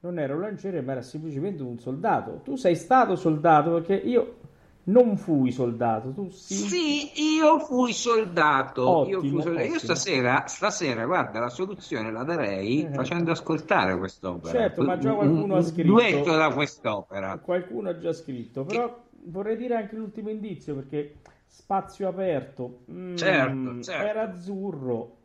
[0.00, 2.40] Non era un lanciere, ma era semplicemente un soldato.
[2.44, 4.36] Tu sei stato soldato perché io
[4.84, 6.10] non fui soldato.
[6.10, 6.54] Tu sì.
[6.54, 8.82] Sì, io fui soldato.
[8.82, 9.66] io, Ottimo, fui soldato.
[9.68, 12.90] Io stasera, stasera, guarda, la soluzione la darei Eh.
[12.92, 14.52] facendo ascoltare quest'opera.
[14.58, 15.88] Certo, ma già Un- qualcuno ha scritto.
[15.88, 17.38] duetto da quest'opera.
[17.38, 21.14] Qualcuno ha già scritto, però vorrei dire anche l'ultimo indizio perché
[21.54, 24.06] spazio aperto mm, Certo, certo.
[24.06, 25.16] era azzurro.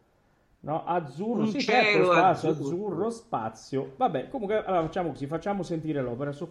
[0.59, 2.67] No, azzurro, Un sì, certo, spazio, azzurro.
[2.67, 3.93] azzurro, spazio.
[3.95, 6.32] Vabbè, comunque allora facciamo così, facciamo sentire l'opera.
[6.34, 6.45] Se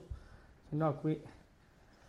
[0.70, 1.20] no qui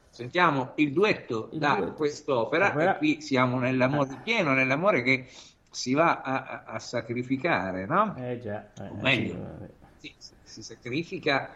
[0.09, 1.93] Sentiamo il duetto Il da duetto.
[1.93, 2.95] quest'opera Opera.
[2.95, 5.27] e qui siamo nell'amore pieno, nell'amore che
[5.69, 8.15] si va a, a- sacrificare, no?
[8.17, 9.69] eh già, eh, O meglio, vabbè.
[9.97, 11.49] Sì, si- si sacrifica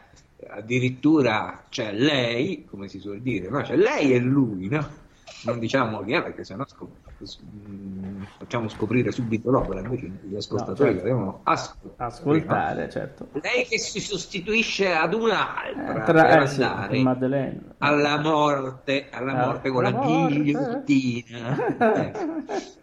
[0.47, 3.63] addirittura, cioè lei, come si suol dire, no?
[3.63, 5.00] Cioè lei e lui, no?
[5.43, 6.99] Non diciamo chi è perché sennò scop-
[7.43, 11.07] mm, facciamo scoprire subito l'opera, invece gli ascoltatori No, certo.
[11.07, 12.11] devono ascoltare.
[12.11, 13.27] ascoltare, certo.
[13.31, 13.39] no?
[13.41, 17.61] Lei che si sostituisce ad un'altra Eh, tra- per eh, sì, andare Madeleine.
[17.79, 21.57] alla morte, alla Ah, morte con la ghigliottina.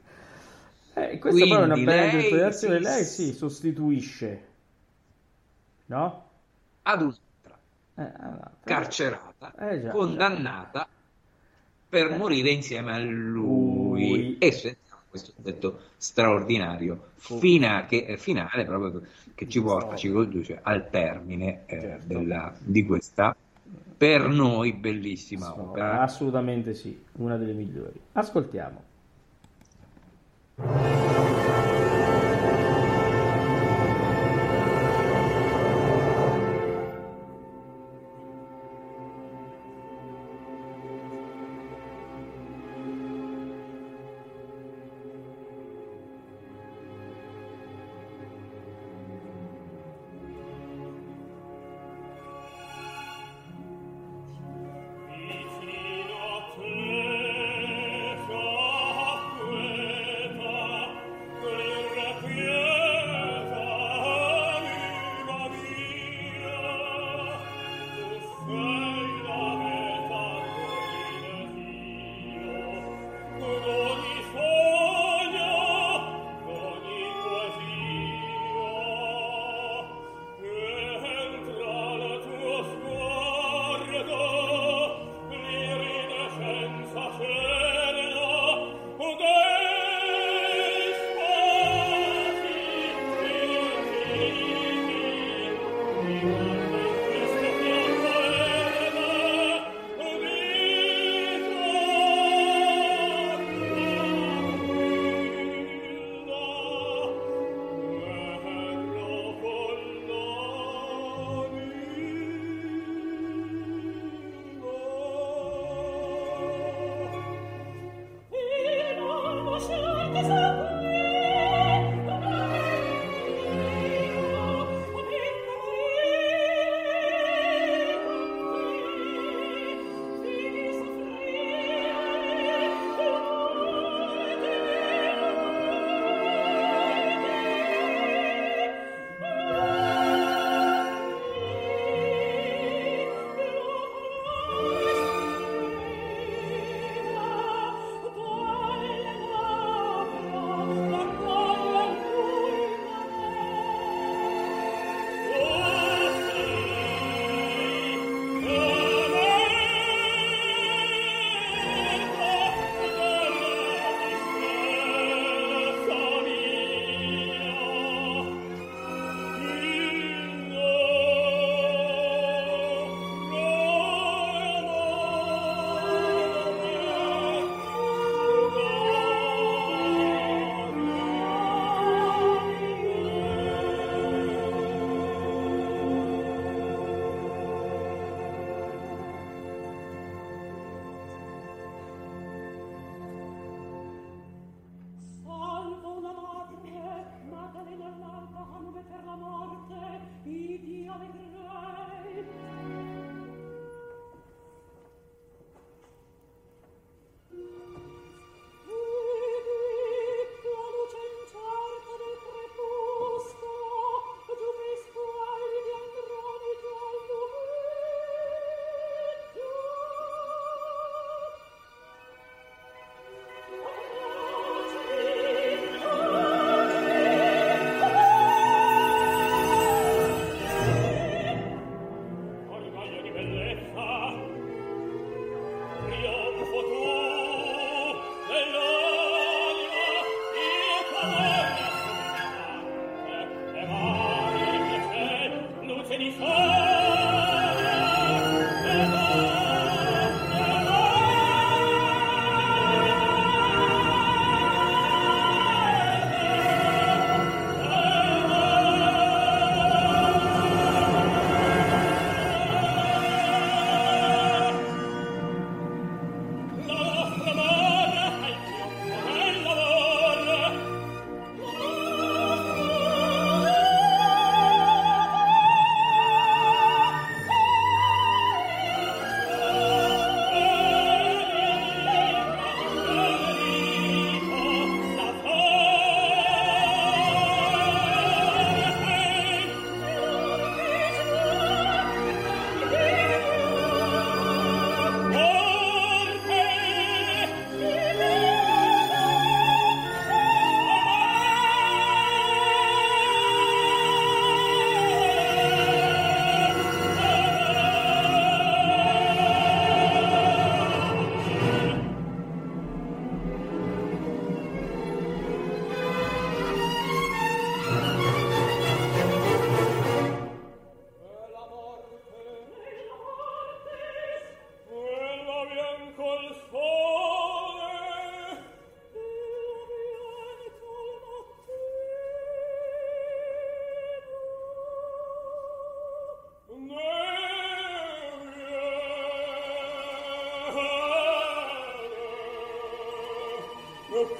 [0.94, 2.76] Eh, questa poi è una Quindi bella interpretazione.
[2.78, 4.46] si- Lei si sostituisce,
[5.86, 6.26] no?
[6.82, 7.58] Ad un'altra.
[7.94, 10.88] Eh, allora, carcerata, Eh, condannata
[11.88, 14.10] per morire insieme a lui.
[14.10, 14.38] Lui.
[14.38, 19.02] E sentiamo questo detto straordinario, fina- che, finale proprio
[19.34, 22.06] che ci porta, ci conduce al termine eh, Certo.
[22.06, 23.34] della- di questa
[23.96, 26.02] per noi bellissima No, opera.
[26.02, 28.00] assolutamente sì, una delle migliori.
[28.12, 28.84] Ascoltiamo.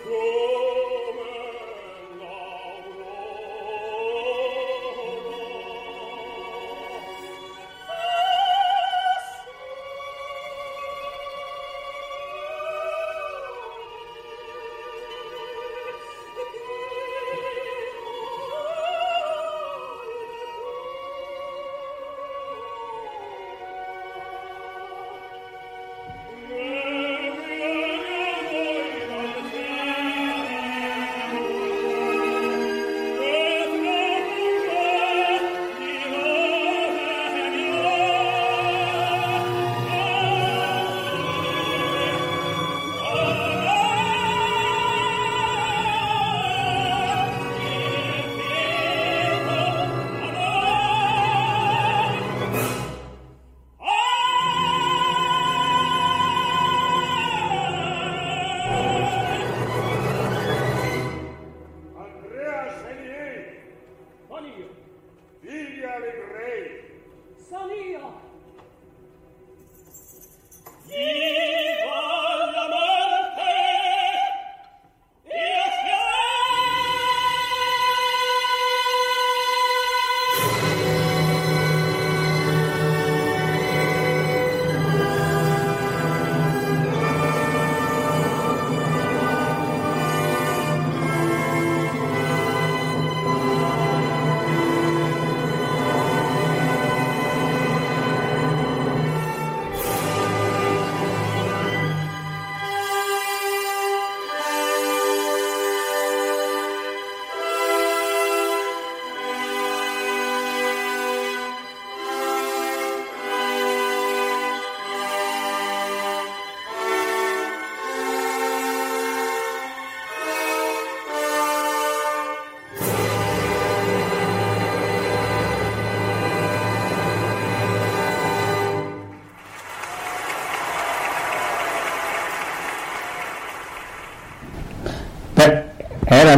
[0.06, 0.37] Era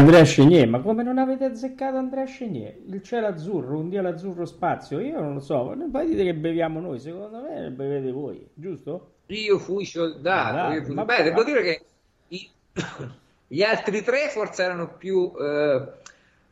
[0.01, 2.75] Andrea Chenier, ma come non avete azzeccato Andrea Chenier?
[2.87, 6.81] Il cielo azzurro, un dio l'azzurro spazio, io non lo so, poi dite che beviamo
[6.81, 9.11] noi, secondo me bevete voi, giusto?
[9.27, 11.83] Io fui soldato, Ah, io fui- ma- Beh, devo dire che
[12.29, 12.51] i-
[13.47, 15.83] gli altri tre forse erano più eh,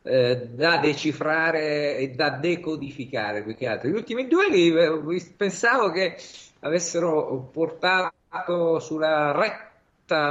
[0.03, 3.89] eh, da decifrare e da decodificare più che altro.
[3.89, 6.15] Gli ultimi due li, eh, pensavo che
[6.59, 9.68] avessero portato sulla retta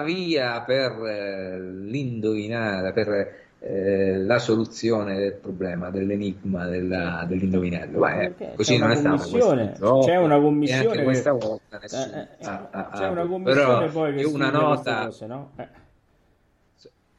[0.05, 8.07] via per eh, l'indovinare, per eh, la soluzione del problema, dell'enigma della- dell'indovinello.
[8.07, 12.19] Eh, Perché così non è stato gioco, c'è una e commissione questa volta nessuno Eh,
[12.39, 15.51] eh, ha- ha- c'è una però commissione poi che una nota cose, no?
[15.57, 15.69] Eh,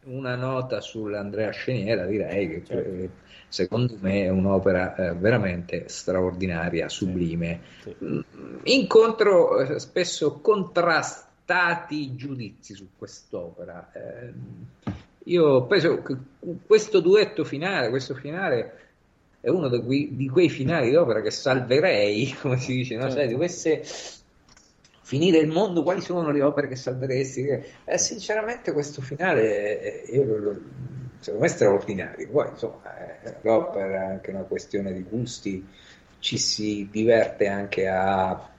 [0.05, 2.89] una nota sull'Andrea Sceniera direi che Certo.
[2.89, 3.09] eh,
[3.49, 7.59] secondo me è un'opera eh, veramente straordinaria, sublime.
[7.83, 7.95] sì.
[8.03, 8.19] Mm,
[8.63, 13.91] Incontro spesso contrasti scontati giudizi su quest'opera.
[13.91, 14.33] Eh,
[15.25, 16.15] io penso che
[16.65, 18.77] questo duetto finale, questo finale
[19.41, 23.09] è uno di quei, di quei finali d'opera che salverei, come si dice, no?
[23.09, 23.19] Certo.
[23.19, 23.83] Se dovesse
[25.01, 27.47] finire il mondo, quali sono le opere che salveresti?
[27.83, 30.61] Eh, sinceramente questo finale io lo, lo,
[31.19, 35.67] secondo me è straordinario, poi insomma eh, l'opera è anche una questione di gusti,
[36.19, 38.49] ci si diverte anche a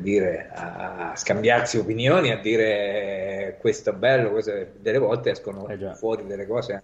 [0.00, 4.66] dire, a scambiarsi opinioni, a dire questo è bello, questo è...
[4.78, 6.82] delle volte escono eh fuori delle cose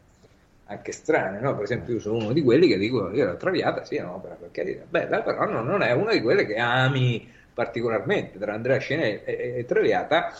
[0.70, 1.54] anche strane, no?
[1.54, 4.34] per esempio io sono uno di quelli che dico io la Traviata sì è un'opera
[4.34, 8.78] per carità, bella però non, non, è una di quelle che ami particolarmente, tra Andrea
[8.78, 10.32] Scene e, e Traviata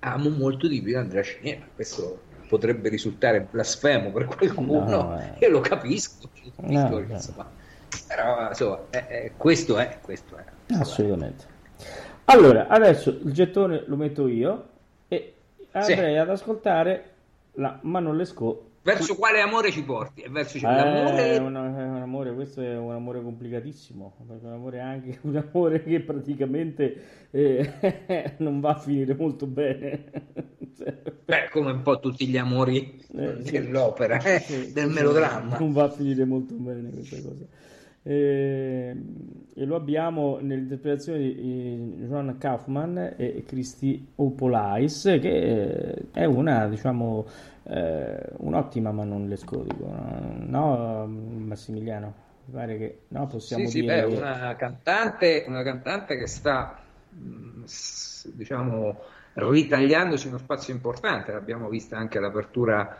[0.00, 5.44] amo molto di più Andrea Scene, questo potrebbe risultare blasfemo per qualcuno, no, eh.
[5.44, 7.50] io lo capisco, capisco no, insomma.
[8.06, 10.44] però insomma, è, questo è, questo è.
[10.68, 11.54] Assolutamente.
[12.28, 14.68] Allora, adesso il gettone lo metto io
[15.08, 15.34] e
[15.72, 16.18] andrei sì.
[16.18, 17.10] ad ascoltare
[17.52, 18.62] la Manolesco.
[18.82, 20.22] Verso quale amore ci porti?
[20.22, 21.34] È verso cioè, l'amore...
[21.34, 25.82] È un, è un amore, questo è un amore complicatissimo, un amore anche un amore
[25.82, 30.04] che praticamente eh, non va a finire molto bene.
[31.26, 35.58] Beh, come un po' tutti gli amori eh, dell'opera, eh, sì, del melodramma.
[35.58, 37.44] Non va a finire molto bene questa cosa
[38.06, 38.94] e,
[39.52, 47.26] e lo abbiamo nell'interpretazione di Joan Kaufman e Christy Opolais che eh, è una diciamo
[47.64, 51.04] eh, un'ottima ma non le scodico no?
[51.08, 56.28] Massimiliano mi pare che no possiamo sì, dire sì, beh, una cantante una cantante che
[56.28, 56.78] sta
[57.12, 57.64] mm,
[58.34, 59.00] diciamo
[59.32, 62.98] ritagliandosi uno spazio importante l'abbiamo vista anche all'apertura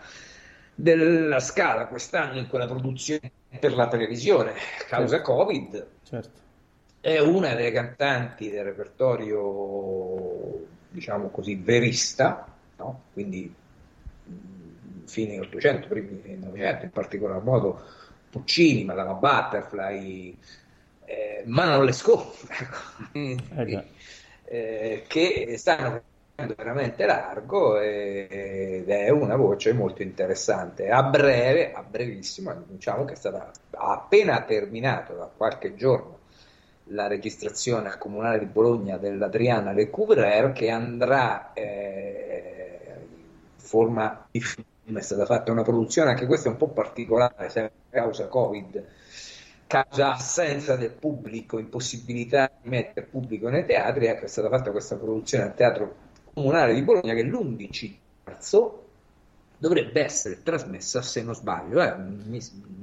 [0.78, 4.52] della Scala quest'anno in quella produzione per la televisione,
[4.86, 5.32] causa certo.
[5.32, 5.86] Covid.
[6.02, 6.44] Certo.
[7.00, 12.46] È una delle cantanti del repertorio, diciamo così, verista,
[12.76, 13.02] no?
[13.12, 13.52] quindi
[15.06, 17.82] fine 800, primi 900, in particolar modo
[18.28, 20.36] Puccini, Madama Butterfly,
[21.06, 22.68] eh, ma non le scopre,
[23.12, 23.84] ecco.
[24.44, 26.02] eh, che stanno
[26.44, 30.90] veramente largo ed è una voce molto interessante.
[30.90, 36.14] A breve, a brevissimo, diciamo che è stata appena terminato da qualche giorno
[36.90, 44.40] la registrazione al Comunale di Bologna dell'Adriana Le Couvrer che andrà eh, in forma di
[44.40, 48.84] film, è stata fatta una produzione, anche questa è un po' particolare, sempre causa Covid,
[49.66, 54.94] causa assenza del pubblico, impossibilità di mettere pubblico nei teatri, ecco, è stata fatta questa
[54.94, 56.04] produzione al Teatro
[56.36, 58.84] Comunale di Bologna che l'11 marzo
[59.56, 62.38] dovrebbe essere trasmessa, se non sbaglio, eh, mi,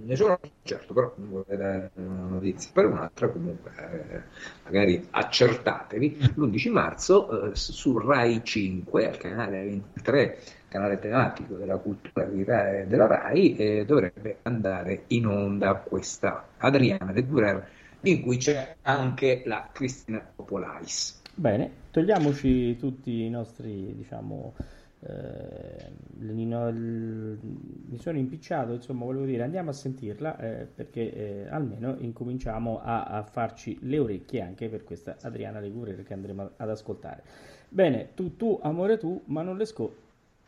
[0.05, 4.21] ne sono certo, però non vorrei dare una notizia per un'altra, comunque eh,
[4.63, 12.25] magari accertatevi, l'11 marzo eh, su Rai 5, al canale 23, canale tematico della cultura
[12.25, 17.69] della Rai, eh, dovrebbe andare in onda questa Adriana De Durer,
[18.01, 21.21] in cui c'è anche la Cristina Popolais.
[21.35, 24.53] Bene, togliamoci tutti i nostri, diciamo,
[24.99, 32.79] eh, mi sono impicciato, insomma, volevo dire, andiamo a sentirla eh, perché eh, almeno incominciamo
[32.81, 37.23] a, a, farci le orecchie anche per questa Adriana Legurer che andremo ad ascoltare.
[37.67, 39.95] Bene, tu, tu, amore tu, ma non le sco,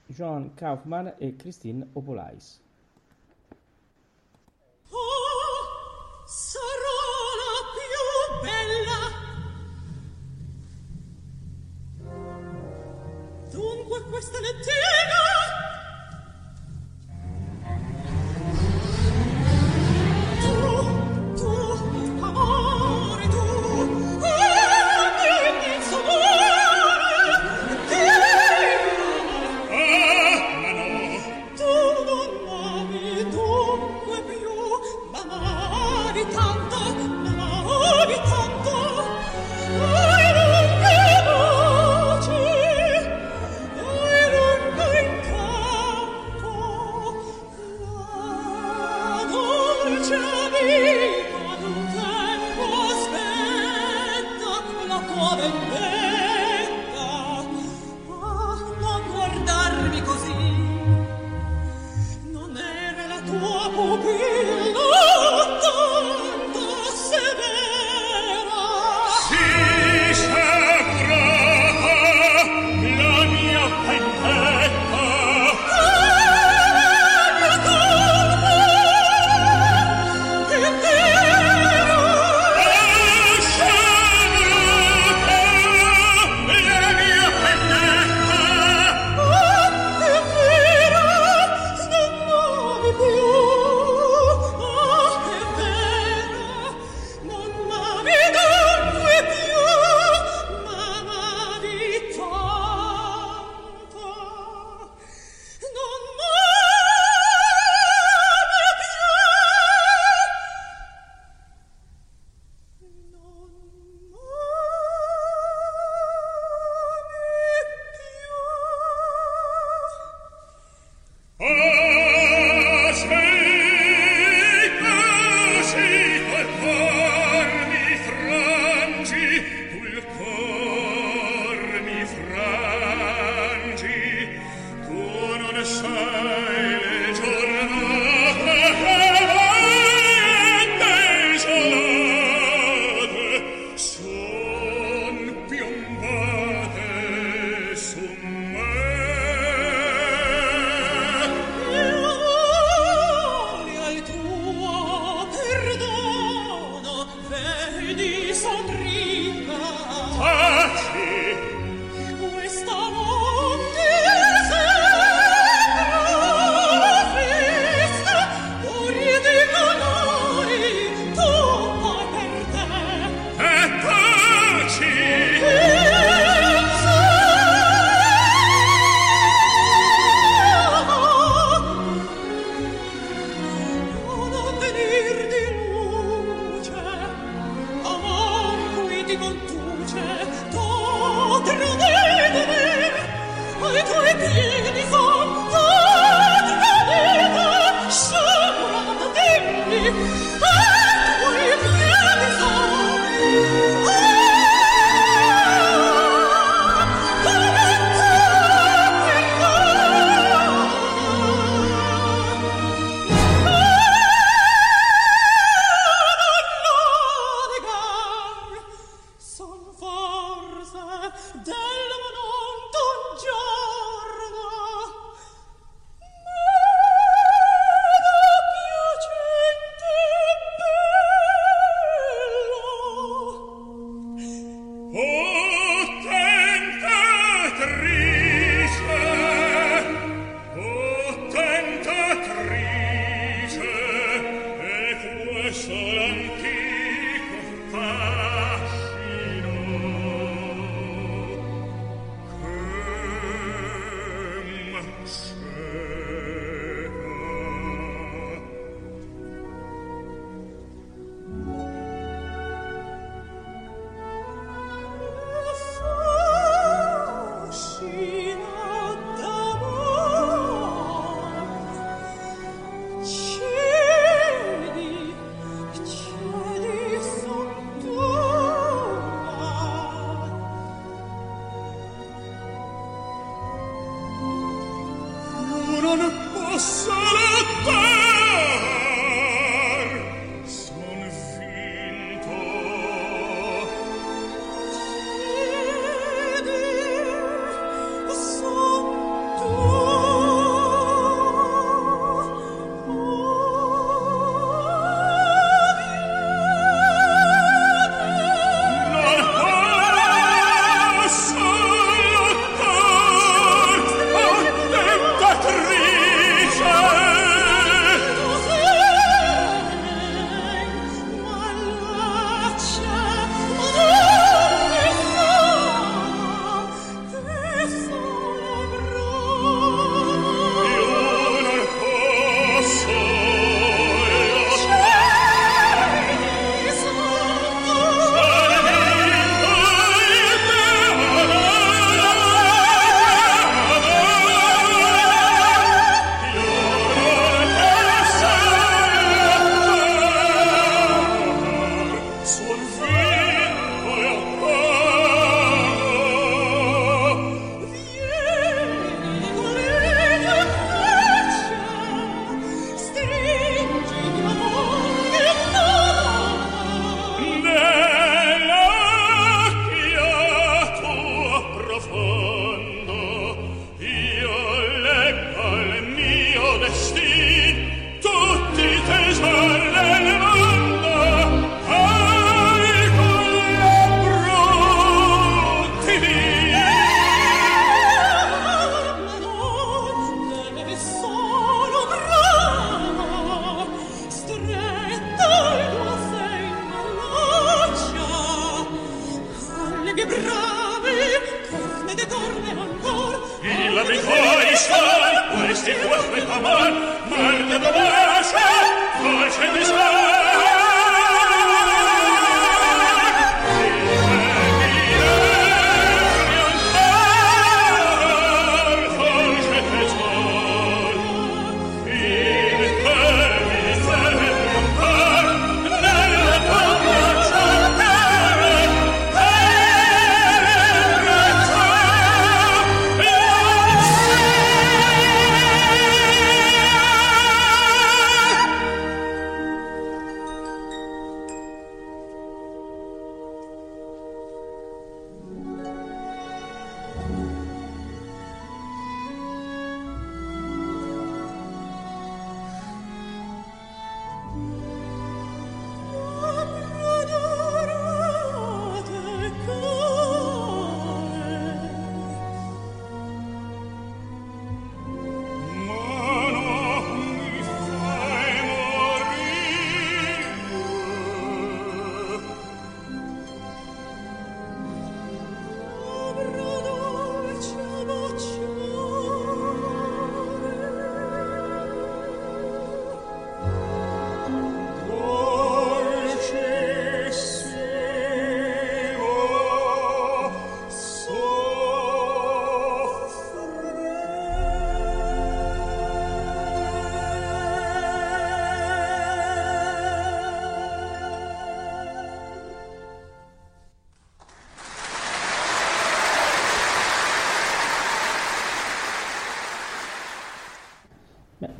[0.06, 2.62] John Kaufman e Christine Opolais.
[4.90, 7.05] Oh, sarò
[14.10, 15.45] questa lettera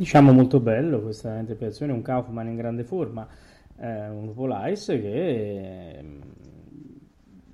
[0.06, 3.28] diciamo molto bello questa interpretazione, un Kaufman in grande forma,
[3.76, 6.06] eh, un Police che eh,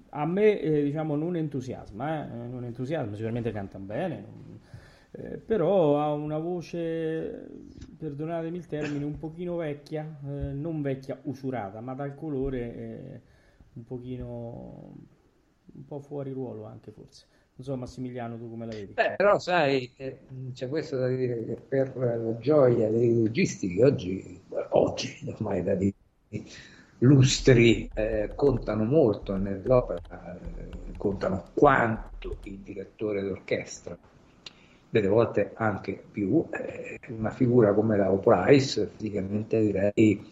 [0.09, 4.25] a me eh, diciamo non entusiasma, eh, non entusiasma, sicuramente canta bene,
[5.11, 7.47] eh, però ha una voce,
[7.97, 13.21] perdonatemi il termine, un pochino vecchia, eh, non vecchia usurata, ma dal colore eh,
[13.75, 14.93] un pochino,
[15.73, 17.27] un po' fuori ruolo anche forse.
[17.61, 18.93] So Massimiliano, tu come la vedi?
[18.93, 20.19] Beh, però sai, eh,
[20.53, 25.75] c'è questo da dire che per la gioia dei registi che oggi, oggi ormai da
[25.75, 25.93] di
[26.99, 33.97] lustri eh, contano molto nell'opera, eh, contano quanto il direttore d'orchestra,
[34.89, 40.27] delle volte anche più, eh, una figura come la Price, fisicamente direi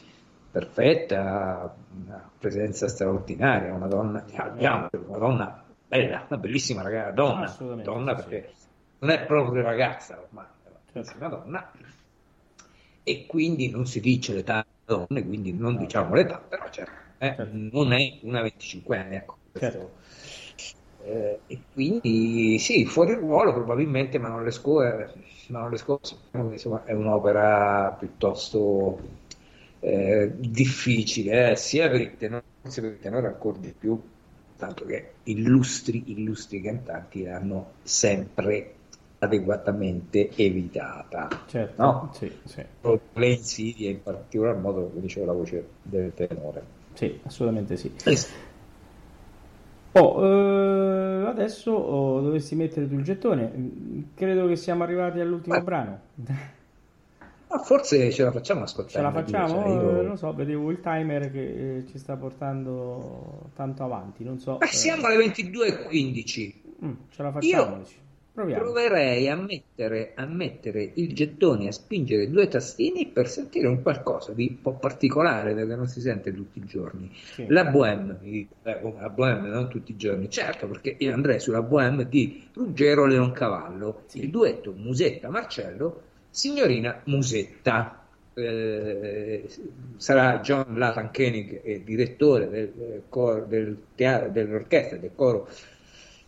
[0.51, 1.75] perfetta,
[2.05, 8.21] una presenza straordinaria, una donna, diciamo, una donna bella, una bellissima ragazza, donna, donna sì,
[8.21, 8.29] sì.
[8.29, 8.53] perché
[8.99, 11.17] non è proprio ragazza ormai, è Certo.
[11.17, 11.71] una donna
[13.03, 17.35] e quindi non si dice l'età delle donne, quindi non diciamo l'età, però certo, eh,
[17.35, 17.57] Certo.
[17.71, 19.37] non è una 25 anni, ecco.
[19.51, 19.97] questo- Certo.
[21.01, 25.13] eh, e quindi sì, fuori ruolo probabilmente, ma non le scuole,
[25.47, 25.99] ma non le scuole,
[26.51, 28.99] insomma, è un'opera piuttosto
[29.79, 33.99] eh, difficile, eh, sia per il tenore, sia per il tenore ancora di più,
[34.59, 38.75] tanto che illustri, illustri cantanti l'hanno sempre
[39.19, 41.27] adeguatamente evitata.
[41.47, 42.09] Certo, No?
[42.13, 42.63] sì, sì,
[43.13, 46.63] Le insidie, in particolar modo, come diceva la voce del tenore.
[46.93, 47.91] sì, assolutamente sì.
[48.05, 48.17] Eh,
[49.91, 53.51] Oh, eh, adesso oh, dovresti mettere tu il gettone.
[53.55, 55.61] Mm, Credo che siamo arrivati all'ultimo Ah.
[55.61, 55.99] brano.
[57.49, 58.97] Ma forse ce la facciamo ascoltare.
[58.97, 59.61] Ce la facciamo?
[59.61, 64.23] cioè, io- Non so, vedevo il timer che eh, ci sta portando tanto avanti.
[64.23, 64.57] Non so.
[64.59, 66.53] Ma eh, siamo alle 22.15.
[66.85, 67.75] mm, ce la facciamo?
[67.77, 67.83] Io?
[68.31, 68.61] Proviamo.
[68.63, 74.31] Proverei a mettere, a mettere il gettone, a spingere due tastini per sentire un qualcosa
[74.31, 77.11] di un po' particolare perché non si sente tutti i giorni.
[77.33, 77.47] Sì.
[77.49, 78.17] La Bohème,
[78.63, 82.47] eh, come la Bohème non tutti i giorni, certo perché io andrei sulla Bohème di
[82.53, 84.19] Ruggero Leoncavallo, Sì.
[84.21, 87.95] il duetto Musetta-Marcello, signorina Musetta.
[88.33, 89.49] Eh,
[89.97, 95.49] sarà John Lathan Koenig, eh, direttore del, eh, cor- del teatro, dell'orchestra del coro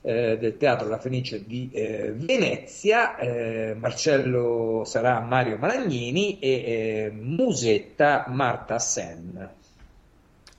[0.01, 8.25] eh, del Teatro La Fenice di eh, Venezia, eh, Marcello sarà Mario Malagnini e Musetta
[8.27, 9.49] Marta Sen.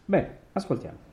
[0.05, 1.11] Bene, ascoltiamo.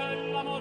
[0.00, 0.58] Abbiamo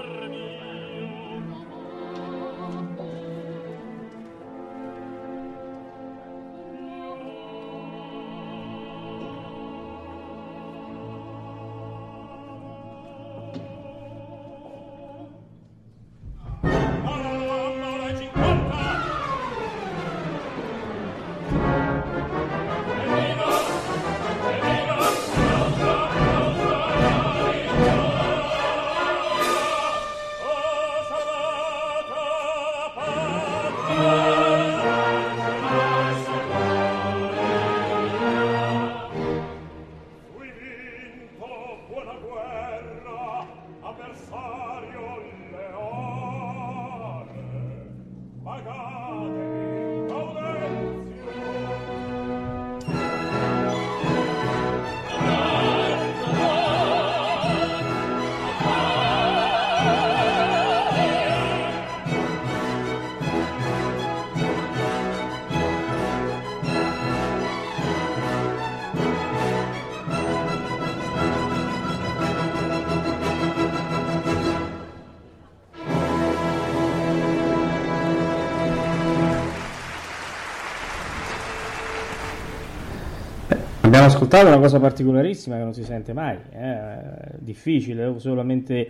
[84.07, 86.99] ascoltato una cosa particolarissima che non si sente mai, eh?
[87.39, 88.89] difficile, solamente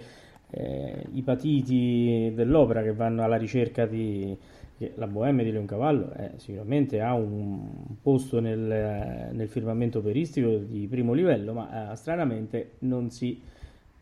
[0.49, 4.37] eh, i patiti dell'opera che vanno alla ricerca di
[4.93, 11.13] la Bohème di Leoncavallo eh, sicuramente ha un posto nel, nel, firmamento operistico di primo
[11.13, 13.41] livello, ma eh, stranamente non si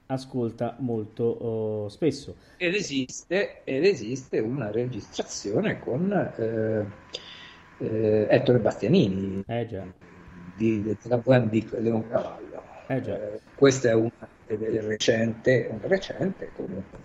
[0.07, 2.35] ascolta molto oh, spesso.
[2.57, 6.85] Ed esiste, ed esiste, una registrazione con eh,
[7.77, 9.43] eh, Ettore Bastianini.
[9.47, 10.04] Eh già
[10.55, 12.63] di, della Bohème di Leoncavallo.
[12.87, 14.11] Eh eh, questa è una
[14.47, 16.99] recente, una recente comunque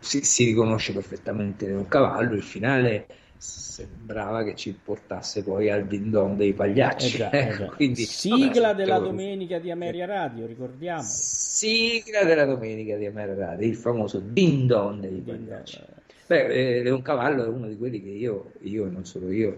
[0.00, 3.06] si, si, riconosce perfettamente Leoncavallo, il finale
[3.36, 7.14] sembrava che ci portasse poi al dindon dei pagliacci.
[7.14, 7.66] Eh già, eh già.
[7.66, 11.02] Quindi, sigla vabbè, della domenica di Ameria Radio, ricordiamo.
[11.02, 15.80] Sigla della domenica di Ameria Radio, il famoso dindon dei pagliacci.
[16.26, 16.46] Beh,
[16.78, 19.56] eh, Leoncavallo è uno di quelli che io, io non solo io, eh,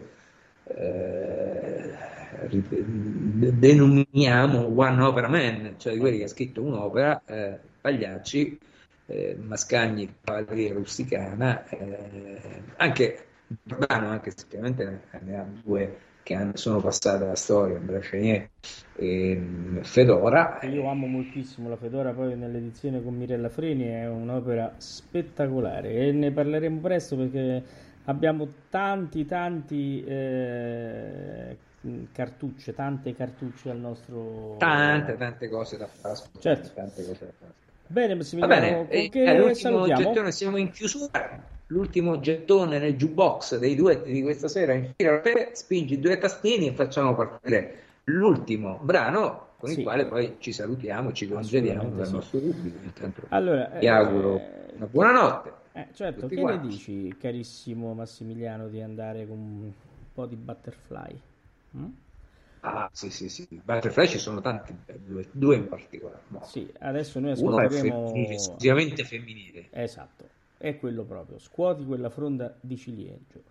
[3.58, 8.58] denominiamo one opera man, cioè di quelli che ha scritto un'opera, eh, Pagliacci,
[9.06, 12.40] eh, Mascagni, Cavalleria Rusticana, eh,
[12.76, 13.26] anche
[13.68, 18.50] Urbano, anche se ovviamente ne, ha due che sono passate alla storia, Andrea Chenier
[18.96, 20.58] e mm, Fedora.
[20.62, 26.32] Io amo moltissimo la Fedora, poi nell'edizione con Mirella Freni è un'opera spettacolare e ne
[26.32, 27.62] parleremo presto perché
[28.06, 31.56] abbiamo tanti tanti eh,
[32.12, 34.56] cartucce, tante cartucce al nostro...
[34.58, 36.18] Tante, tante cose da fare.
[36.38, 36.70] Certo.
[36.74, 37.52] Tante cose da fare.
[37.88, 38.76] Bene, Massimiliano, Va bene.
[38.76, 40.30] con che eh, salutiamo?
[40.32, 41.40] siamo in chiusura.
[41.68, 45.20] l'ultimo gettone nel jukebox dei duetti di questa sera, infila
[45.52, 49.78] spingi due tastini e facciamo partire l'ultimo brano con Sì.
[49.78, 52.76] il quale poi ci salutiamo, ci congediamo dal nostro pubblico.
[52.82, 54.40] Intanto Allora, vi eh, auguro
[54.76, 55.52] una buonanotte.
[55.76, 56.68] Eh, certo, Tutti che ne quanti.
[56.68, 59.72] dici, carissimo Massimiliano, di andare con un
[60.14, 61.20] po' di butterfly?
[61.76, 61.84] Mm?
[62.60, 63.46] Ah, sì, sì, sì.
[63.62, 66.22] Butterfly ci sono tanti, eh, due, due in particolare.
[66.28, 66.42] No.
[66.44, 68.06] Sì, adesso noi Uno è ascolteremo...
[68.08, 69.66] femminile, esclusivamente femminile.
[69.70, 71.38] Esatto, è quello proprio.
[71.38, 73.42] Scuoti quella fronda di ciliegio.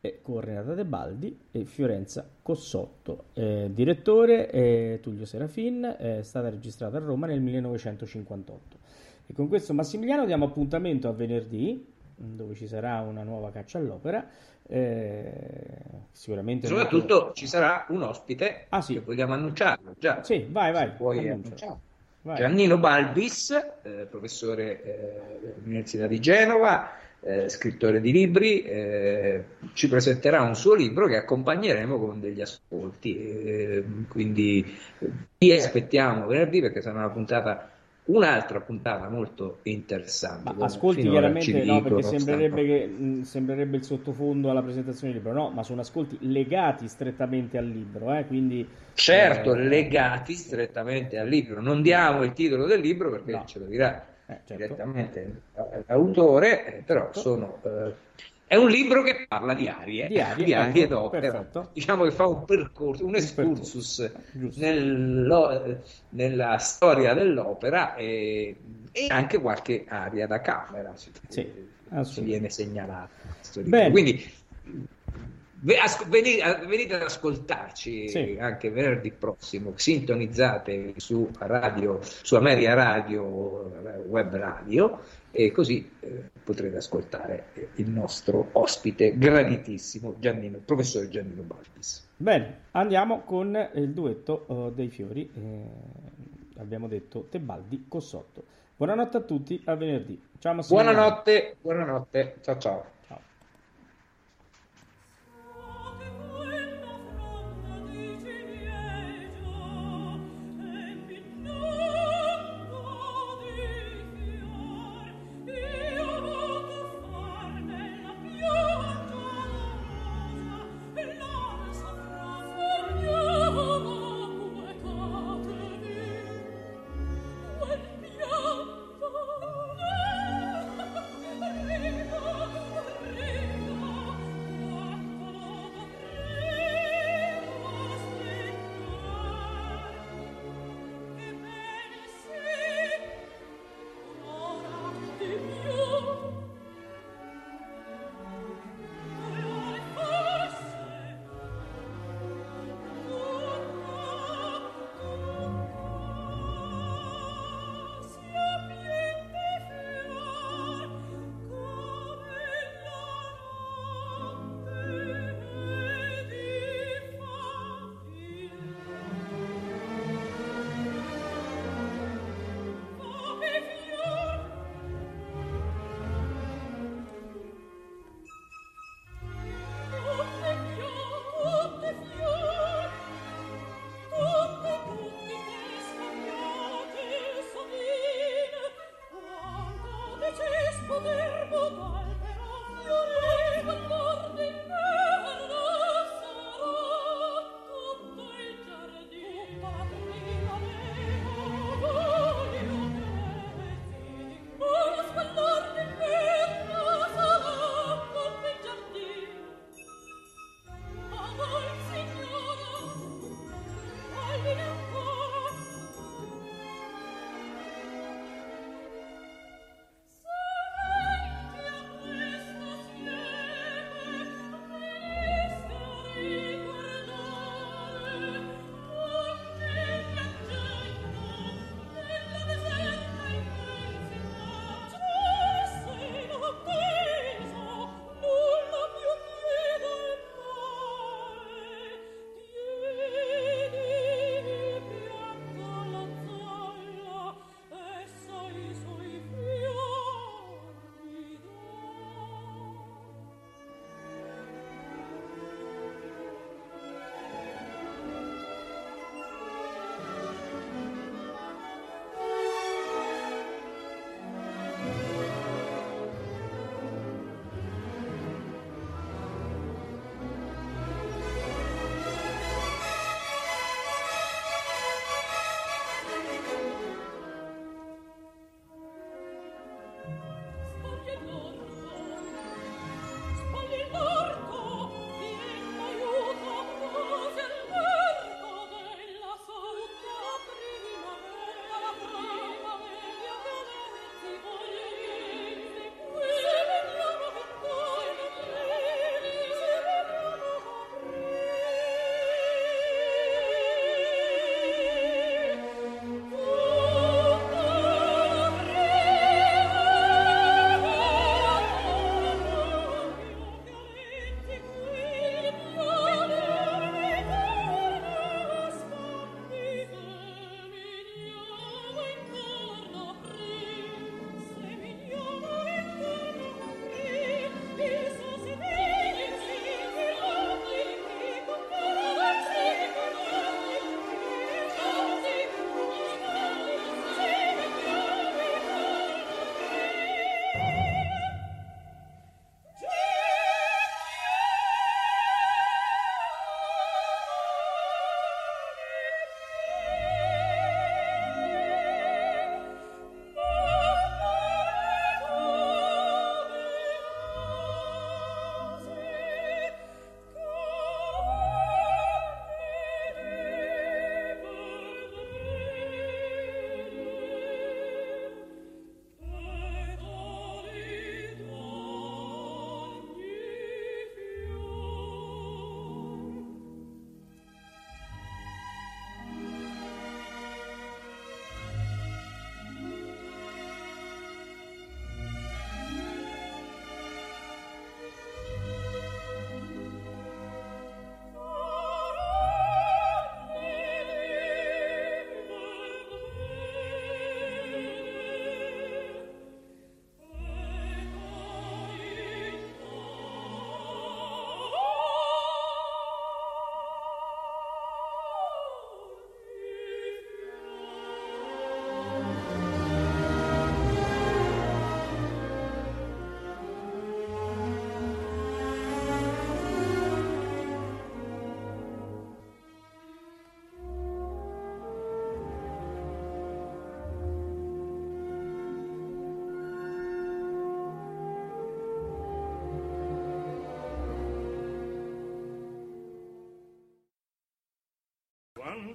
[0.00, 3.26] E con Renata De Baldi e Fiorenza Cossotto.
[3.34, 8.78] Eh, direttore è Tullio Serafin, è stata registrata a Roma nel 1958.
[9.26, 11.84] E con questo Massimiliano diamo appuntamento a venerdì,
[12.14, 14.26] dove ci sarà una nuova caccia all'opera.
[14.68, 18.94] eh, sicuramente Soprattutto ci sarà un ospite Ah, sì.
[18.94, 20.22] che vogliamo annunciarlo già.
[20.22, 20.90] Sì, vai, vai.
[20.90, 21.42] Puoi.
[22.22, 22.36] Vai.
[22.38, 23.50] Giannino Balbis,
[23.82, 25.20] eh, professore eh,
[25.54, 26.90] dell'Università di Genova,
[27.20, 29.44] eh, scrittore di libri, eh,
[29.74, 33.16] ci presenterà un suo libro che accompagneremo con degli ascolti.
[33.16, 34.64] eh, quindi
[34.98, 37.70] eh, vi aspettiamo venerdì perché sarà una puntata,
[38.06, 40.52] un'altra puntata molto interessante.
[40.54, 45.36] Ma ascolti chiaramente no, perché sembrerebbe, che, mh, sembrerebbe il sottofondo alla presentazione del libro,
[45.38, 48.66] no, ma sono ascolti legati strettamente al libro, eh, quindi...
[48.94, 51.60] Certo, eh, legati strettamente al libro.
[51.60, 53.44] Non diamo il titolo del libro perché No.
[53.44, 54.54] ce lo dirà eh, certo.
[54.54, 55.42] direttamente
[55.86, 57.20] l'autore, eh, però Certo.
[57.20, 57.94] sono, eh,
[58.48, 61.30] è un libro che parla di arie, Di arie, arie ecco, d'opera.
[61.32, 61.70] perfetto.
[61.72, 64.10] Diciamo che fa un percorso, un excursus
[66.10, 68.56] nella storia dell'opera e,
[68.92, 71.40] e anche qualche aria da camera si, Sì,
[71.88, 72.20] assolutamente.
[72.22, 73.10] viene segnalata.
[73.64, 73.90] Bene.
[73.90, 74.24] Quindi
[75.60, 78.36] venite, venite ad ascoltarci Sì.
[78.38, 85.00] anche venerdì prossimo, sintonizzate su radio, su Ameria Radio, eh, web radio,
[85.30, 92.08] e così eh, potrete ascoltare eh, il nostro ospite graditissimo, Giannino, il professore Giannino Balbis.
[92.16, 98.44] Bene, andiamo con il duetto eh, dei fiori, eh, abbiamo detto Tebaldi Cossotto.
[98.76, 100.20] Buonanotte a tutti, a venerdì.
[100.38, 100.92] Ciao Massimiliano.
[100.92, 102.95] Buonanotte, buonanotte, ciao ciao.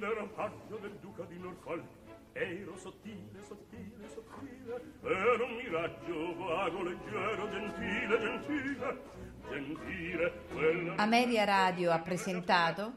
[0.02, 1.86] ed era paggio del duca di Norfolk.
[2.34, 4.82] Ero sottile, sottile, sottile.
[5.04, 9.02] Era un miraggio vago, leggero, gentile, gentile.
[9.48, 10.96] Gentile quella...
[10.96, 12.94] Ameria Radio ha presentato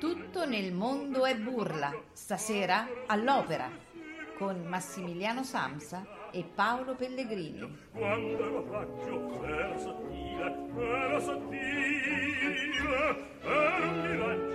[0.00, 3.68] Tutto nel mondo è burla Stasera all'opera
[4.38, 7.78] Con Massimiliano Samsa e Paolo Pellegrini.
[7.92, 12.70] Quando ero paggio era sottile, era sottile.
[13.42, 14.51] Era un miraggio